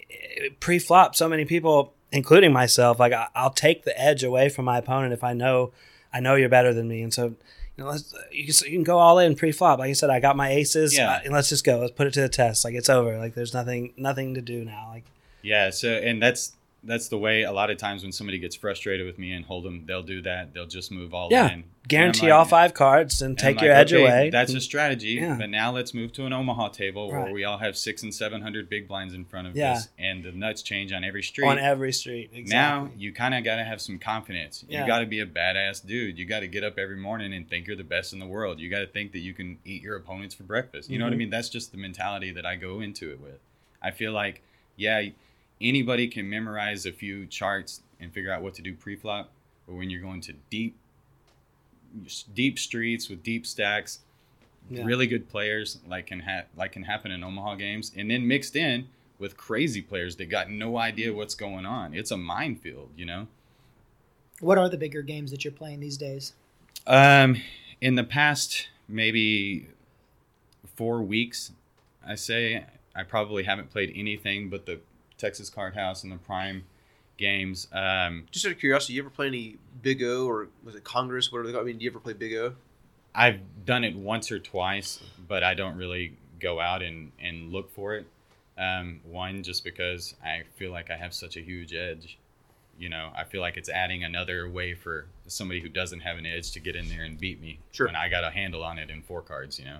[0.09, 4.65] eh, pre-flop, so many people, including myself, like I- I'll take the edge away from
[4.65, 5.71] my opponent if I know
[6.13, 7.25] I know you're better than me, and so
[7.77, 9.79] you know, let's, you, can, you can go all in pre-flop.
[9.79, 11.21] Like I said, I got my aces, Yeah.
[11.23, 11.79] and let's just go.
[11.79, 12.65] Let's put it to the test.
[12.65, 13.17] Like it's over.
[13.17, 14.89] Like there's nothing nothing to do now.
[14.91, 15.05] Like
[15.43, 19.05] Yeah, so and that's that's the way a lot of times when somebody gets frustrated
[19.05, 20.53] with me and Hold'em, they'll do that.
[20.53, 21.65] They'll just move all Yeah, in.
[21.89, 24.29] guarantee I'm all five cards and And take I'm your like, edge okay, away.
[24.29, 25.09] That's a strategy.
[25.19, 25.35] Yeah.
[25.37, 27.33] But now let's move to an Omaha table where Right.
[27.33, 29.73] we all have six and seven hundred big blinds in front of Yeah.
[29.73, 31.47] us, and the nuts change on every street.
[31.47, 32.29] on every street.
[32.33, 32.49] Exactly.
[32.55, 34.63] Now you kind of got to have some confidence.
[34.69, 36.17] You got to be a badass dude.
[36.17, 38.59] You got to get up every morning and think you're the best in the world.
[38.59, 40.89] You got to think that you can eat your opponents for breakfast.
[40.89, 41.19] You know what I Mhm.
[41.19, 41.29] mean?
[41.29, 43.39] That's just the mentality that I go into it with.
[43.81, 44.41] I feel like,
[44.77, 45.09] yeah,
[45.61, 49.29] anybody can memorize a few charts and figure out what to do pre-flop,
[49.67, 50.75] but when you're going to deep,
[52.33, 53.99] deep streets with deep stacks,
[54.69, 54.83] Yeah.
[54.83, 58.55] really good players like can ha- like can happen in Omaha games, and then mixed
[58.55, 61.93] in with crazy players that got no idea what's going on.
[61.93, 63.27] It's a minefield, you know.
[64.39, 66.33] What are the bigger games that you're playing these days?
[66.87, 67.37] Um,
[67.81, 69.67] in the past maybe
[70.75, 71.51] four weeks,
[72.05, 74.79] I say I probably haven't played anything but the
[75.19, 76.63] Texas Card House and the Prime
[77.17, 77.67] games.
[77.71, 81.31] Um, Just out of curiosity, you ever play any Big O or was it Congress?
[81.31, 81.61] Whatever they call.
[81.61, 82.55] I mean, do you ever play Big O?
[83.13, 87.69] I've done it once or twice, but I don't really go out and, and look
[87.71, 88.07] for it.
[88.57, 92.17] Um, one, just because I feel like I have such a huge edge.
[92.77, 96.25] you know, I feel like it's adding another way for somebody who doesn't have an
[96.25, 97.59] edge to get in there and beat me.
[97.71, 97.87] Sure.
[97.87, 99.79] When I got a handle on it in four cards, you know.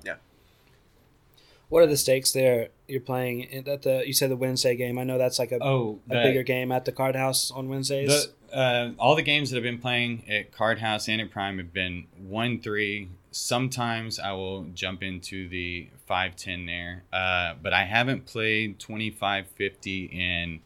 [1.70, 2.70] What are the stakes there?
[2.88, 4.04] You're playing at the.
[4.06, 4.98] You said the Wednesday game.
[4.98, 8.10] I know that's like a, Oh, a bigger game at the Card House on Wednesdays.
[8.10, 11.60] The, uh, all the games that I've been playing at Card House and at Prime
[11.60, 13.10] have been one three.
[13.32, 19.12] Sometimes I will jump into the five ten there, uh, but I haven't played twenty
[19.12, 20.62] five fifty in.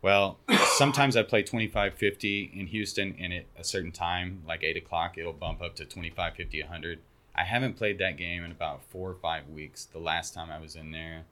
[0.00, 0.38] Well,
[0.76, 4.76] sometimes I play twenty five fifty in Houston, and at a certain time, like eight
[4.76, 7.00] o'clock, it'll bump up to twenty five fifty a hundred.
[7.34, 9.86] I haven't played that game in about four or five weeks.
[9.86, 11.24] The last time I was in there,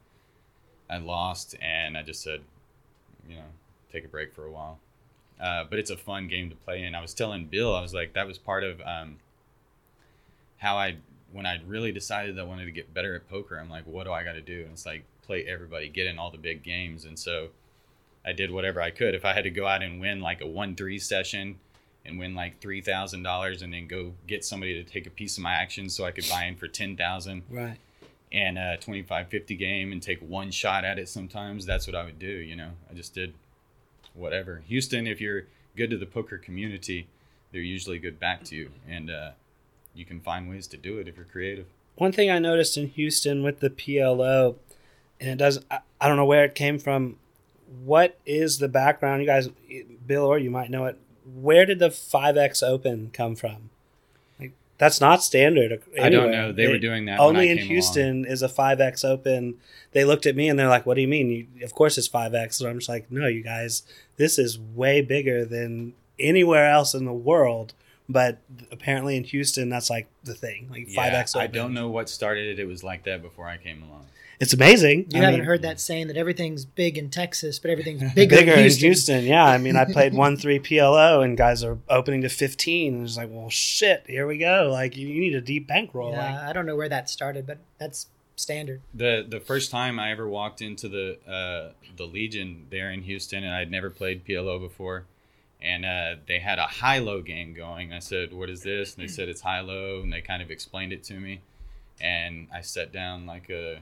[0.88, 2.40] I lost, and I just said,
[3.28, 3.44] you know,
[3.92, 4.78] take a break for a while.
[5.40, 6.94] Uh, but it's a fun game to play in.
[6.94, 9.16] I was telling Bill, I was like, that was part of um,
[10.58, 10.96] how I,
[11.32, 14.04] when I really decided that I wanted to get better at poker, I'm like, what
[14.04, 14.62] do I got to do?
[14.62, 17.04] And it's like, play everybody, get in all the big games.
[17.04, 17.48] And so
[18.24, 19.14] I did whatever I could.
[19.14, 21.58] If I had to go out and win like a 1 3 session
[22.11, 25.53] and win like $3,000 and then go get somebody to take a piece of my
[25.53, 27.77] action so I could buy in for 10000 right.
[28.33, 32.05] and a 25 50 game and take one shot at it sometimes that's what i
[32.05, 33.35] would do you know i just did
[34.14, 35.44] whatever houston if you're
[35.77, 37.09] good to the poker community
[37.53, 39.31] they're usually good back to you and uh,
[39.94, 42.88] you can find ways to do it if you're creative One thing I noticed in
[42.88, 44.57] Houston with the PLO,
[45.20, 45.66] and it doesn't.
[45.70, 47.16] I, I don't know where it came from.
[47.85, 49.20] What is the background?
[49.20, 49.49] You guys,
[50.07, 50.99] Bill, or you might know it.
[51.35, 53.71] Where did the Five X Open come from?
[54.38, 55.83] Like that's not standard.
[56.01, 59.57] i don't know they were doing that only in Houston is a 5X open.
[59.93, 61.31] They looked at me and they're like, "What do you mean?
[61.31, 63.83] You, of course it's 5X." So I'm just like, "No, you guys,
[64.16, 67.75] this is way bigger than anywhere else in the world."
[68.09, 68.38] But
[68.73, 71.11] apparently in Houston, that's like the thing, like along.
[71.11, 71.37] 5X.
[71.37, 74.05] yeah, i don't know what started it it was like that before i came along
[74.40, 75.07] It's amazing.
[75.11, 78.37] You I haven't mean, heard that saying that everything's big in Texas, but everything's bigger,
[78.37, 78.87] bigger, in in Houston.
[78.87, 79.24] Houston.
[79.24, 83.05] Yeah, I mean, I played one three PLO, and guys are opening to 15, and
[83.05, 84.70] it's like, well, shit, here we go.
[84.72, 86.12] Like you, you need a deep bankroll.
[86.12, 88.81] Yeah, Like, I don't know where that started, but that's standard.
[88.94, 93.44] the the first time I ever walked into the uh, the Legion there in Houston,
[93.44, 95.05] and I'd never played PLO before,
[95.61, 97.92] and uh, they had a high low game going.
[97.92, 100.50] I said, "What is this?" And they said it's high low, and they kind of
[100.50, 101.42] explained it to me,
[102.00, 103.81] and I sat down like a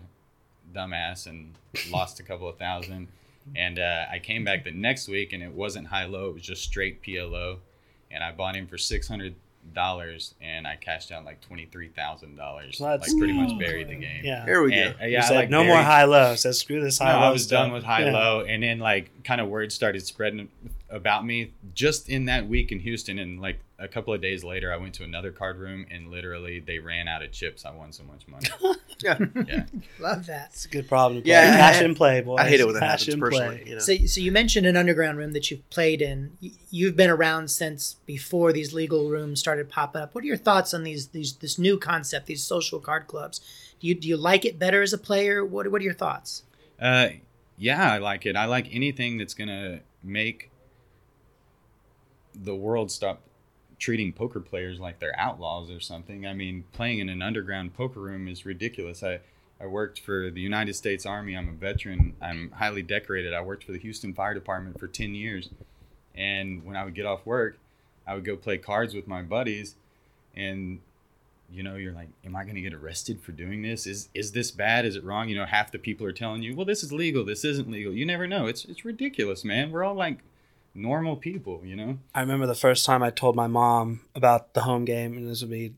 [0.74, 1.54] dumbass and
[1.90, 3.08] lost a couple of thousand.
[3.56, 6.42] And uh, I came back the next week, and it wasn't high low; it was
[6.42, 7.58] just straight PLO,
[8.10, 9.34] and I bought him for six hundred
[9.74, 12.78] dollars, and I cashed out like twenty three thousand dollars.
[12.80, 14.22] Like pretty much buried the game.
[14.24, 14.44] yeah.
[14.44, 15.04] There we And, go.
[15.04, 16.34] uh, yeah, said, like no more buried- high low.
[16.36, 17.26] Said screw this high no, low.
[17.26, 17.64] I was stuff.
[17.64, 18.12] done with high Yeah.
[18.12, 20.48] low, and then like kind of word started spreading
[20.90, 24.72] about me just in that week in Houston, and like a couple of days later,
[24.72, 27.64] I went to another card room, and literally they ran out of chips.
[27.64, 28.46] I won so much money.
[29.00, 29.16] Yeah.
[29.46, 29.64] yeah,
[30.00, 30.48] Love that.
[30.52, 31.30] It's a good problem to play.
[31.30, 32.34] Yeah, I- Cash and play, boy.
[32.34, 33.62] I hate it when that Cash happens personally.
[33.64, 33.78] You know?
[33.78, 36.36] So, so you mentioned an underground room that you've played in.
[36.72, 40.16] You've been around since before these legal rooms started popping up.
[40.16, 43.40] What are your thoughts on these these this new concept, these social card clubs?
[43.78, 45.44] Do you do you like it better as a player?
[45.44, 46.42] What what are your thoughts?
[46.80, 47.10] uh,
[47.56, 48.34] yeah, I like it.
[48.34, 50.50] I like anything that's gonna make
[52.34, 53.22] the world stop
[53.78, 56.26] treating poker players like they're outlaws or something.
[56.26, 59.02] I mean, playing in an underground poker room is ridiculous.
[59.02, 59.20] I
[59.60, 61.36] I worked for the United States Army.
[61.36, 62.14] I'm a veteran.
[62.22, 63.34] I'm highly decorated.
[63.34, 65.50] I worked for the Houston Fire Department for 10 years.
[66.14, 67.58] And when I would get off work,
[68.06, 69.74] I would go play cards with my buddies
[70.34, 70.80] and
[71.50, 73.86] you know, you're like, am I going to get arrested for doing this?
[73.86, 74.84] Is is this bad?
[74.84, 75.28] Is it wrong?
[75.28, 77.24] You know, half the people are telling you, "Well, this is legal.
[77.24, 78.46] This isn't legal." You never know.
[78.46, 79.70] It's it's ridiculous, man.
[79.70, 80.18] We're all like
[80.74, 81.98] normal people, you know?
[82.14, 85.40] I remember the first time I told my mom about the home game, and this
[85.40, 85.74] would be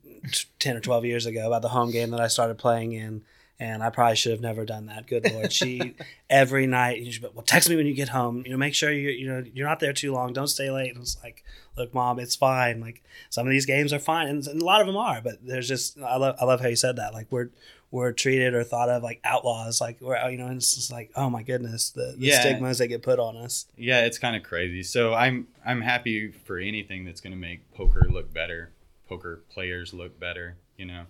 [0.59, 3.23] 10 or 12 years ago, about the home game that I started playing in.
[3.59, 5.07] And I probably should have never done that.
[5.07, 5.95] Good lord, she
[6.31, 7.05] every night.
[7.13, 8.43] She'd be, well, text me when you get home.
[8.47, 10.33] You know, make sure you you know you're not there too long.
[10.33, 10.95] Don't stay late.
[10.95, 11.45] And it's like,
[11.77, 12.81] look, mom, it's fine.
[12.81, 15.21] Like some of these games are fine, and, and a lot of them are.
[15.21, 17.13] But there's just I love I love how you said that.
[17.13, 17.51] Like we're
[17.93, 19.81] we're treated or thought of like outlaws.
[19.81, 22.41] Like we're you know, and it's just like, oh my goodness, the, the Yeah.
[22.41, 23.67] stigmas that get put on us.
[23.77, 24.83] Yeah, it's kind of crazy.
[24.83, 28.71] So I'm I'm happy for anything that's going to make poker look better,
[29.09, 31.05] poker players look better, you know.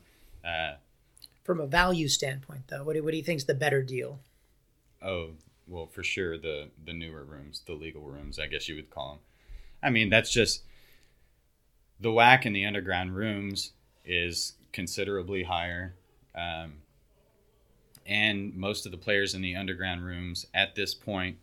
[0.44, 0.76] Uh,
[1.44, 4.20] From a value standpoint, though, what do, what do you think's the better deal?
[5.02, 5.32] Oh,
[5.68, 9.10] well, for sure the the newer rooms, the legal rooms, I guess you would call
[9.12, 9.18] them.
[9.82, 10.62] I mean, that's just
[12.00, 13.72] the whack in the underground rooms
[14.04, 15.94] is considerably higher,
[16.34, 16.74] um,
[18.06, 21.36] and most of the players in the underground rooms at this point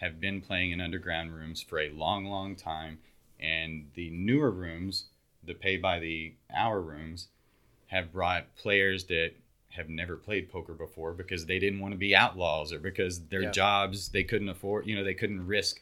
[0.00, 2.98] have been playing in underground rooms for a long, long time,
[3.40, 5.04] and the newer rooms,
[5.44, 7.28] the pay by the hour rooms,
[7.86, 9.32] have brought players that
[9.70, 13.42] have never played poker before because they didn't want to be outlaws or because their
[13.42, 13.50] Yeah.
[13.52, 15.80] jobs they couldn't afford you know they couldn't risk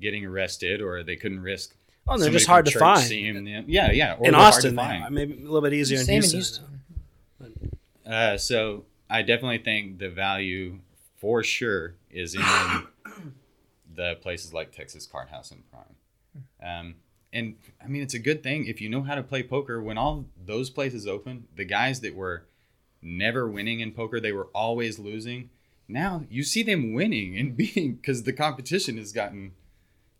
[0.00, 1.74] getting arrested or they couldn't risk.
[2.06, 3.00] Oh, they're just hard to find.
[3.02, 3.64] seeing them.
[3.68, 4.14] Yeah, yeah.
[4.14, 5.14] or in they're hard to Austin, find.
[5.14, 6.36] maybe a little bit easier in Houston.
[6.38, 6.77] in Houston.
[8.08, 10.78] Uh, so I definitely think the value
[11.18, 12.40] for sure is in
[13.94, 15.84] the places like Texas Card House and Prime.
[16.62, 16.94] Um,
[17.32, 19.82] and I mean, it's a good thing if you know how to play poker.
[19.82, 22.46] When all those places open, the guys that were
[23.02, 25.50] never winning in poker, they were always losing.
[25.88, 29.52] Now you see them winning and beating because the competition has gotten,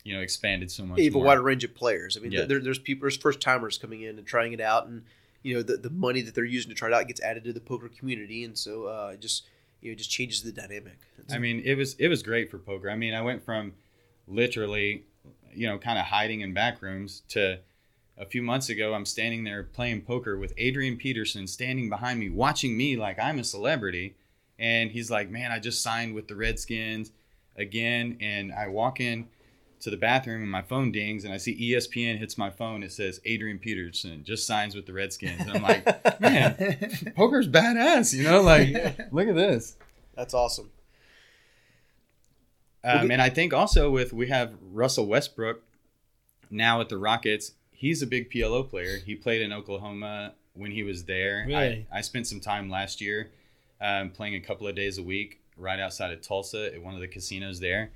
[0.05, 0.98] you know, expanded so much.
[0.98, 2.16] you have a wider range of players.
[2.16, 2.44] I mean, Yeah.
[2.44, 5.05] there, there's people, there's first timers coming in and trying it out, and
[5.42, 7.53] you know the, the money that they're using to try it out gets added to
[7.53, 9.44] the poker community, and so uh, it just
[9.81, 10.98] you know just changes the dynamic.
[11.18, 12.90] It's- I mean, it was it was great for poker.
[12.90, 13.72] I mean, I went from
[14.27, 15.05] literally,
[15.55, 17.59] you know, kind of hiding in back rooms to
[18.16, 22.29] a few months ago, I'm standing there playing poker with Adrian Peterson standing behind me,
[22.29, 24.16] watching me like I'm a celebrity.
[24.59, 27.12] And he's like, "Man, I just signed with the Redskins
[27.57, 29.29] again." And I walk in
[29.80, 32.82] to the bathroom and my phone dings and I see ESPN hits my phone.
[32.82, 35.40] It says Adrian Peterson just signs with the Redskins.
[35.40, 38.42] And I'm like, "Man, poker's badass, you know?
[38.42, 38.68] Like,
[39.12, 39.76] look at this."
[40.16, 40.70] that's awesome.
[42.82, 45.62] Um, and I think also with we have Russell Westbrook
[46.50, 47.52] now at the Rockets.
[47.70, 48.98] He's a big PLO player.
[49.04, 51.44] He played in Oklahoma when he was there.
[51.46, 51.86] Really?
[51.92, 53.30] I, I spent some time last year
[53.80, 57.00] um, playing a couple of days a week right outside of Tulsa at one of
[57.00, 57.90] the casinos there,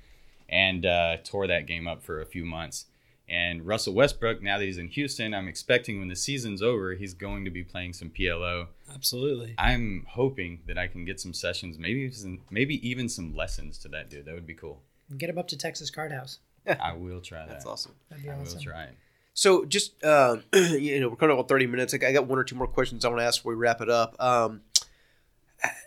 [0.49, 2.85] and uh, tore that game up for a few months.
[3.27, 7.13] And Russell Westbrook, now that he's in Houston, I'm expecting when the season's over, he's
[7.13, 8.67] going to be playing some PLO.
[8.93, 9.55] Absolutely.
[9.57, 13.87] I'm hoping that I can get some sessions, maybe some, maybe even some lessons to
[13.89, 14.25] that dude.
[14.25, 14.81] That would be cool.
[15.17, 16.39] Get him up to Texas Card House.
[16.67, 17.49] I will try that.
[17.49, 17.93] That's awesome.
[18.09, 18.95] That'd be I will try it.
[19.33, 21.93] So just uh, you know, we're coming up on thirty minutes.
[21.93, 23.57] I got I got one or two more questions I want to ask before we
[23.57, 24.15] wrap it up.
[24.21, 24.61] Um,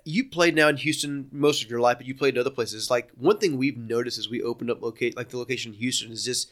[0.04, 2.90] you played now in Houston most of your life, but you played in other places.
[2.90, 6.12] Like one thing we've noticed as we opened up locate like the location in Houston
[6.12, 6.50] is just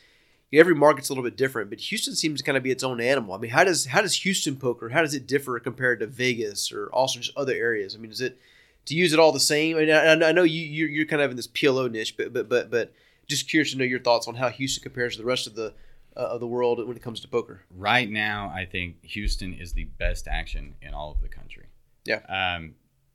[0.53, 3.01] every market's a little bit different, but Houston seems to kind of be its own
[3.01, 3.35] animal.
[3.35, 6.73] I mean, how does how does Houston poker how does it differ compared to Vegas
[6.73, 7.95] or also just other areas?
[7.95, 8.39] I mean, is it
[8.87, 9.77] to use it all the same?
[9.77, 12.33] I, mean, I, I know you you're, you're kind of in this PLO niche, but
[12.33, 12.93] but but but
[13.27, 15.73] just curious to know your thoughts on how Houston compares to the rest of the
[16.17, 17.63] uh, of the world when it comes to poker.
[17.71, 21.67] Right now, I think Houston is the best action in all of the country.
[22.05, 22.21] Yeah.
[22.29, 22.75] Um,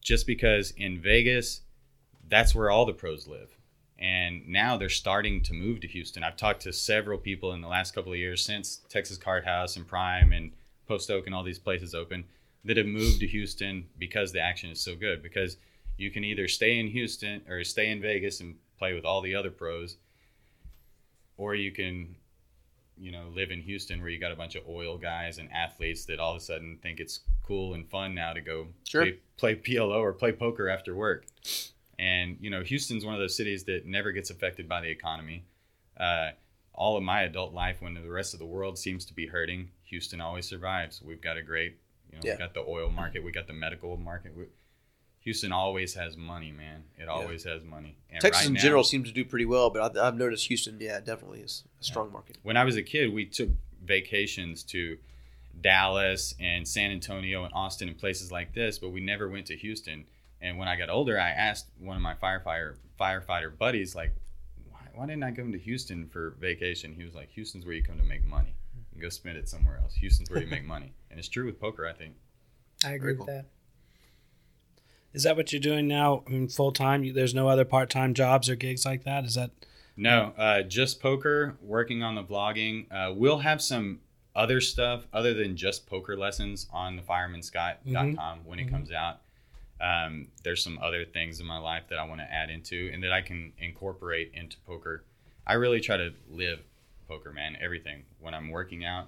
[0.09, 1.61] just because in Vegas,
[2.27, 3.55] that's where all the pros live.
[3.99, 6.23] And now they're starting to move to Houston.
[6.23, 9.75] I've talked to several people in the last couple of years since Texas Card House
[9.75, 10.51] and Prime and
[10.87, 12.23] Post Oak and all these places open
[12.65, 15.21] that have moved to Houston because the action is so good.
[15.21, 15.57] Because
[15.95, 19.35] you can either stay in Houston or stay in Vegas and play with all the
[19.35, 19.97] other pros,
[21.37, 22.15] or you can
[22.99, 26.05] you know, live in Houston where you got a bunch of oil guys and athletes
[26.05, 29.03] that all of a sudden think it's cool and fun now to go Sure.
[29.03, 31.25] play, play PLO or play poker after work.
[31.97, 35.45] And, you know, Houston's one of those cities that never gets affected by the economy.
[35.97, 36.31] Uh,
[36.73, 39.71] all of my adult life, when the rest of the world seems to be hurting,
[39.85, 41.01] Houston always survives.
[41.01, 41.77] We've got a great,
[42.11, 42.33] you know, Yeah.
[42.33, 44.35] we got the oil market, we got the medical market.
[44.35, 44.45] We,
[45.21, 46.83] Houston always has money, man.
[46.97, 47.97] It always has money.
[48.09, 50.47] And Texas right in now- general seems to do pretty well, but I, I've noticed
[50.47, 52.37] Houston, yeah, definitely is a strong market.
[52.43, 53.49] when I was a kid, we took
[53.83, 54.97] vacations to
[55.61, 59.55] Dallas and San Antonio and Austin and places like this, but we never went to
[59.57, 60.05] Houston.
[60.41, 64.13] And when I got older, I asked one of my firefighter firefighter buddies, like,
[64.69, 66.93] why, why didn't I come to Houston for vacation?
[66.93, 68.55] He was like, Houston's where you come to make money.
[68.95, 69.95] You go spend it somewhere else.
[69.95, 71.85] Houston's where you make money, and it's true with poker.
[71.85, 72.15] I think.
[72.85, 73.45] I agree Very with that.
[75.13, 76.23] Is that what you're doing now?
[76.27, 77.13] I mean, full time.
[77.13, 79.25] There's no other part time jobs or gigs like that.
[79.25, 79.51] Is that
[79.97, 81.57] No, uh, just poker.
[81.61, 82.85] Working on the vlogging.
[82.91, 83.99] Uh, we'll have some
[84.35, 88.69] other stuff other than just poker lessons on the firemanScott.com when it Mhm.
[88.69, 89.21] comes out.
[89.81, 93.03] Um, there's some other things in my life that I want to add into and
[93.03, 95.03] that I can incorporate into poker.
[95.47, 96.59] I really try to live
[97.07, 97.57] poker, man.
[97.59, 98.03] Everything.
[98.19, 99.07] When I'm working out,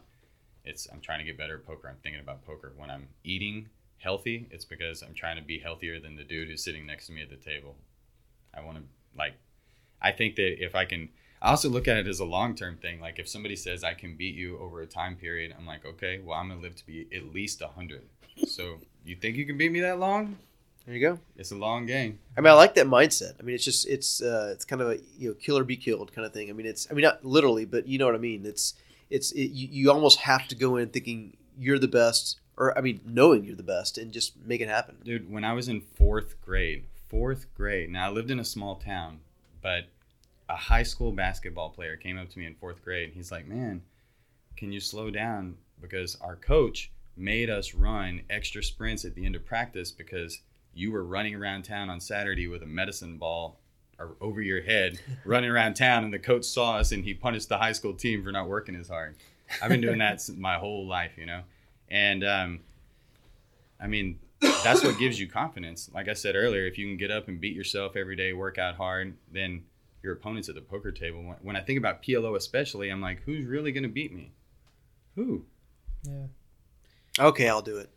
[0.66, 1.88] it's I'm trying to get better at poker.
[1.90, 2.74] I'm thinking about poker.
[2.76, 3.70] When I'm eating
[4.02, 7.14] healthy, it's because I'm trying to be healthier than the dude who's sitting next to
[7.14, 7.76] me at the table.
[8.54, 8.84] I want to
[9.18, 9.34] like
[10.02, 11.10] I think that if I can,
[11.42, 13.00] I also look at it as a long term thing.
[13.00, 16.20] Like if somebody says I can beat you over a time period, I'm like, okay,
[16.24, 18.04] well, I'm gonna live to be at least hundred.
[18.48, 20.38] So you think you can beat me that long?
[20.86, 21.20] There you go.
[21.38, 22.20] It's a long game.
[22.36, 23.34] I mean, I like that mindset.
[23.40, 25.78] I mean, it's just it's uh, it's kind of a you know kill or be
[25.78, 26.50] killed kind of thing.
[26.50, 28.46] I mean, it's I mean not literally, but you know what I mean.
[28.46, 28.74] It's
[29.10, 32.82] it's it, you, you almost have to go in thinking you're the best, or I
[32.82, 34.98] mean knowing you're the best, and just make it happen.
[35.04, 37.90] Dude, when I was in fourth grade, fourth grade.
[37.90, 39.20] Now I lived in a small town,
[39.62, 39.86] but
[40.50, 43.10] a high school basketball player came up to me in fourth grade.
[43.10, 43.82] And he's like, "Man,
[44.56, 45.58] can you slow down?
[45.80, 50.42] Because our coach made us run extra sprints at the end of practice because
[50.74, 53.60] you were running around town on Saturday with a medicine ball
[54.20, 57.58] over your head running around town, and the coach saw us and he punished the
[57.58, 59.16] high school team for not working as hard.
[59.62, 61.42] I've been doing that my whole life, you know,
[61.92, 62.60] and um,
[63.80, 64.18] I mean
[64.64, 65.90] that's what gives you confidence.
[65.94, 68.58] Like I said earlier, if you can get up and beat yourself every day, work
[68.58, 69.64] out hard, then
[70.02, 71.22] your opponents at the poker table.
[71.22, 74.32] When- When I think about PLO especially, I'm like, who's really going to beat me?
[75.16, 75.46] Who?
[76.04, 76.26] Yeah.
[77.20, 77.90] Okay, I'll do it.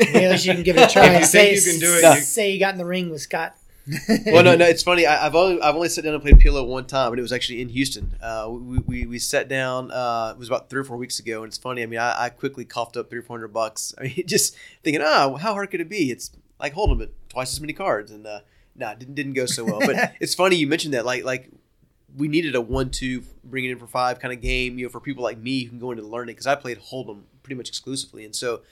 [0.00, 1.80] Maybe at least you can give it a try If you say, think you can
[1.80, 2.14] do it, No.
[2.14, 3.56] you- say you got in the ring with Scott.
[4.26, 5.06] well, no, no, it's funny.
[5.06, 7.32] I, I've only I've only sat down and played PLO one time, and it was
[7.32, 8.16] actually in Houston.
[8.20, 9.92] Uh, we, we we sat down.
[9.92, 11.82] Uh, it was about three or four weeks ago, and it's funny.
[11.82, 13.94] I mean, I, I quickly coughed up three or four hundred bucks.
[13.98, 16.10] I mean, just thinking, oh, how hard could it be?
[16.10, 18.40] It's like hold'em, but twice as many cards, and uh,
[18.74, 19.78] nah, didn't didn't go so well.
[19.78, 21.06] But it's funny you mentioned that.
[21.06, 21.50] Like like
[22.16, 24.78] we needed a one-two, bring it in for five kind of game.
[24.78, 26.80] You know, for people like me who can go into the learning because I played
[26.80, 28.62] hold'em pretty much exclusively, and so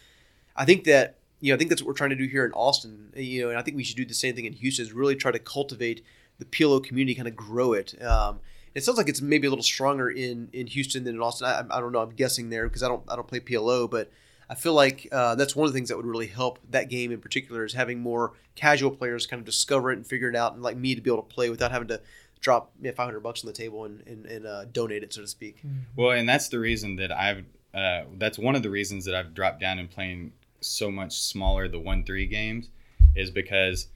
[0.56, 2.52] I think that you know I think that's what we're trying to do here in
[2.52, 3.12] Austin.
[3.14, 4.82] You know, and I think we should do the same thing in Houston.
[4.82, 6.02] Is really try to cultivate
[6.38, 8.02] the PLO community, kind of grow it.
[8.02, 8.40] Um,
[8.74, 11.46] it sounds like it's maybe a little stronger in in Houston than in Austin.
[11.46, 12.00] I, I don't know.
[12.00, 14.10] I'm guessing there because I don't I don't play PLO, but
[14.48, 17.12] I feel like uh, that's one of the things that would really help that game
[17.12, 20.54] in particular is having more casual players kind of discover it and figure it out,
[20.54, 22.00] and like me to be able to play without having to
[22.40, 25.20] drop you know, 500 bucks on the table and and, and uh, donate it, so
[25.20, 25.62] to speak.
[25.94, 27.44] Well, and that's the reason that I've.
[27.74, 30.32] Uh, that's one of the reasons that I've dropped down and playing
[30.64, 32.68] so much smaller the one three games,
[33.14, 33.88] is because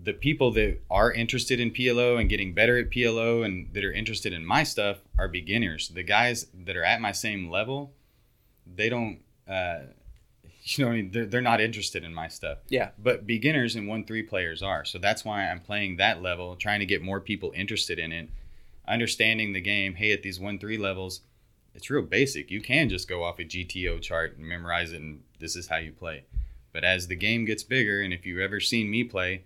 [0.00, 3.92] the people that are interested in PLO and getting better at PLO and that are
[3.92, 5.88] interested in my stuff are beginners.
[5.88, 7.92] The guys that are at my same level,
[8.66, 9.20] they don't.
[9.48, 9.80] Uh,
[10.64, 12.58] you know, what I mean, they're, they're not interested in my stuff.
[12.68, 12.90] Yeah.
[12.96, 14.84] But beginners and one three players are.
[14.84, 18.28] So that's why I'm playing that level, trying to get more people interested in it,
[18.86, 19.94] understanding the game.
[19.94, 21.22] Hey, at these one three levels,
[21.74, 22.50] it's real basic.
[22.50, 25.76] You can just go off a GTO chart and memorize it, and this is how
[25.76, 26.24] you play.
[26.72, 29.44] But as the game gets bigger, and if you've ever seen me play,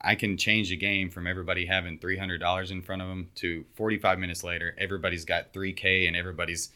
[0.00, 3.30] I can change a game from everybody having three hundred dollars in front of them
[3.36, 6.70] to forty five minutes later, everybody's got three K and everybody's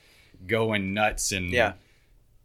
[0.47, 1.73] going nuts and Yeah.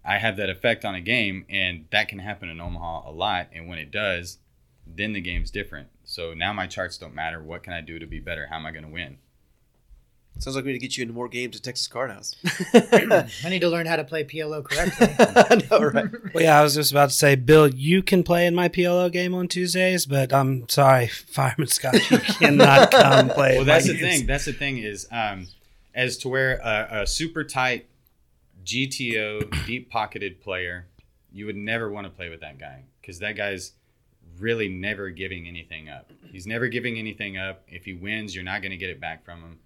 [0.04, 3.50] I have that effect on a game, and that can happen in Omaha a lot.
[3.54, 4.40] And when it does,
[4.88, 5.90] then the game's different.
[6.06, 7.40] So now my charts don't matter.
[7.40, 8.48] What can I do to be better?
[8.48, 9.20] How am I going to win?
[10.40, 12.36] Sounds like we need to get you into more games at Texas Card House.
[12.74, 15.08] I need to learn how to play PLO correctly.
[15.20, 16.06] I know, right?
[16.34, 19.12] Well, yeah, I was just about to say, Bill, you can play in my PLO
[19.12, 23.58] game on Tuesdays, but I'm sorry, Fireman Scott, you cannot come play.
[23.58, 24.20] Well, that's the games.
[24.20, 24.28] thing.
[24.28, 25.48] That's the thing is, um,
[25.94, 27.88] as to where a, a super tight
[28.66, 30.88] GTO deep pocketed player,
[31.32, 33.74] you would never want to play with that guy because that guy's
[34.40, 36.12] really never giving anything up.
[36.32, 37.64] He's never giving anything up.
[37.68, 39.60] If he wins, you're not going to get it back from him.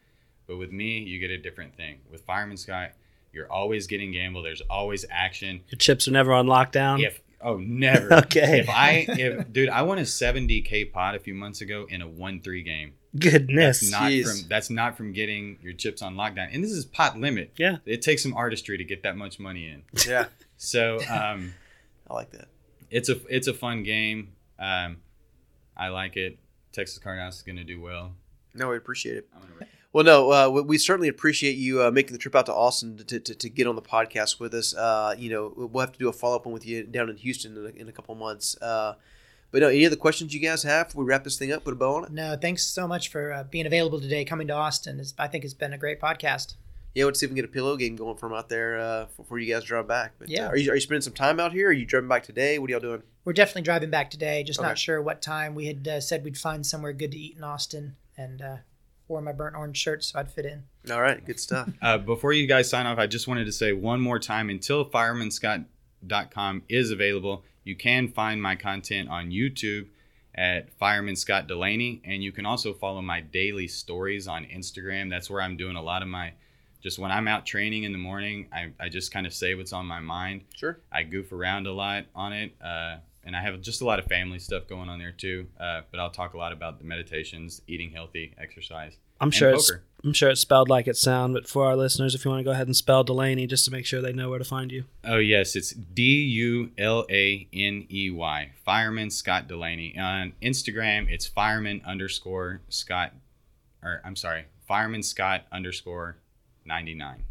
[0.47, 1.97] But with me, you get a different thing.
[2.11, 2.91] With Fireman Scott,
[3.33, 4.43] you're always getting gamble.
[4.43, 5.61] There's always action.
[5.69, 7.03] Your chips are never on lockdown.
[7.03, 8.13] If oh never.
[8.13, 8.59] Okay.
[8.59, 12.07] If I if dude, I won a 70k pot a few months ago in a
[12.07, 12.93] one three game.
[13.17, 13.79] Goodness.
[13.81, 14.23] That's not Jeez.
[14.41, 16.49] from that's not from getting your chips on lockdown.
[16.53, 17.51] And this is pot limit.
[17.57, 17.77] Yeah.
[17.85, 19.83] It takes some artistry to get that much money in.
[20.07, 20.25] Yeah,
[20.57, 21.53] So um,
[22.09, 22.47] I like that.
[22.91, 24.33] it's a it's a fun game.
[24.59, 24.97] Um,
[25.75, 26.37] I like it.
[26.71, 28.13] Texas Card House is going to do well.
[28.53, 29.29] No, we appreciate it.
[29.95, 32.97] Well, no, uh, we- we certainly appreciate you uh, making the trip out to Austin
[32.97, 34.75] to, to, to get on the podcast with us.
[34.75, 37.15] Uh, you know, we'll have to do a follow up one with you down in
[37.15, 38.57] Houston in a, in a couple months.
[38.61, 38.95] Uh,
[39.51, 41.63] but no, any other questions you guys have before we wrap this thing up?
[41.63, 42.11] Put a bow on it.
[42.11, 44.99] no, thanks so much for uh, being available today, coming to Austin.
[44.99, 46.55] It's, I think it's been a great podcast.
[46.93, 49.05] Yeah, let's see if we can get a pillow game going from out there uh,
[49.15, 50.15] before you guys drive back.
[50.19, 50.47] But, Yeah.
[50.47, 51.69] are you are you spending some time out here?
[51.69, 52.59] Are you driving back today?
[52.59, 53.03] What are y'all doing?
[53.23, 54.43] We're definitely driving back today.
[54.43, 54.67] Just Okay.
[54.67, 55.55] not sure what time.
[55.55, 58.55] We had uh, said we'd find somewhere good to eat in Austin, and uh,
[59.07, 60.63] wore my burnt orange shirt so I'd fit in.
[60.91, 61.69] All right, good stuff.
[61.81, 64.85] Uh, before you guys sign off, I just wanted to say one more time until
[64.85, 69.87] firemanscott.com is available, you can find my content on YouTube
[70.33, 75.09] at Fireman Scott Dulaney, and you can also follow my daily stories on Instagram.
[75.09, 76.33] That's where I'm doing a lot of my
[76.85, 79.73] just when I'm out training in the morning, I, I just kind of say what's
[79.73, 80.41] on my mind.
[80.55, 80.77] Sure.
[80.91, 84.05] I goof around a lot on it, uh, and I have just a lot of
[84.05, 85.47] family stuff going on there too.
[85.59, 88.97] Uh, but I'll talk a lot about the meditations, eating healthy, exercise.
[89.19, 89.71] I'm and sure it's.
[90.03, 91.33] I'm sure it's spelled like it sounds.
[91.33, 93.71] but for our listeners, if you want to go ahead and spell Dulaney just to
[93.71, 94.83] make sure they know where to find you.
[95.03, 98.51] Oh yes, it's D U L A N E Y.
[98.63, 99.97] Fireman Scott Dulaney.
[99.97, 103.13] On Instagram, it's fireman underscore Scott,
[103.81, 106.17] or I'm sorry, fireman Scott underscore
[106.65, 107.23] ninety nine.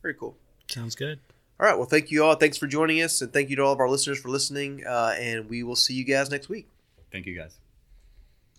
[0.00, 0.36] Very cool.
[0.68, 1.20] Sounds good.
[1.62, 1.78] All right.
[1.78, 2.34] Well, thank you all.
[2.34, 4.84] Thanks for joining us, and thank you to all of our listeners for listening.
[4.84, 6.66] Uh, and we will see you guys next week.
[7.12, 7.61] Thank you guys.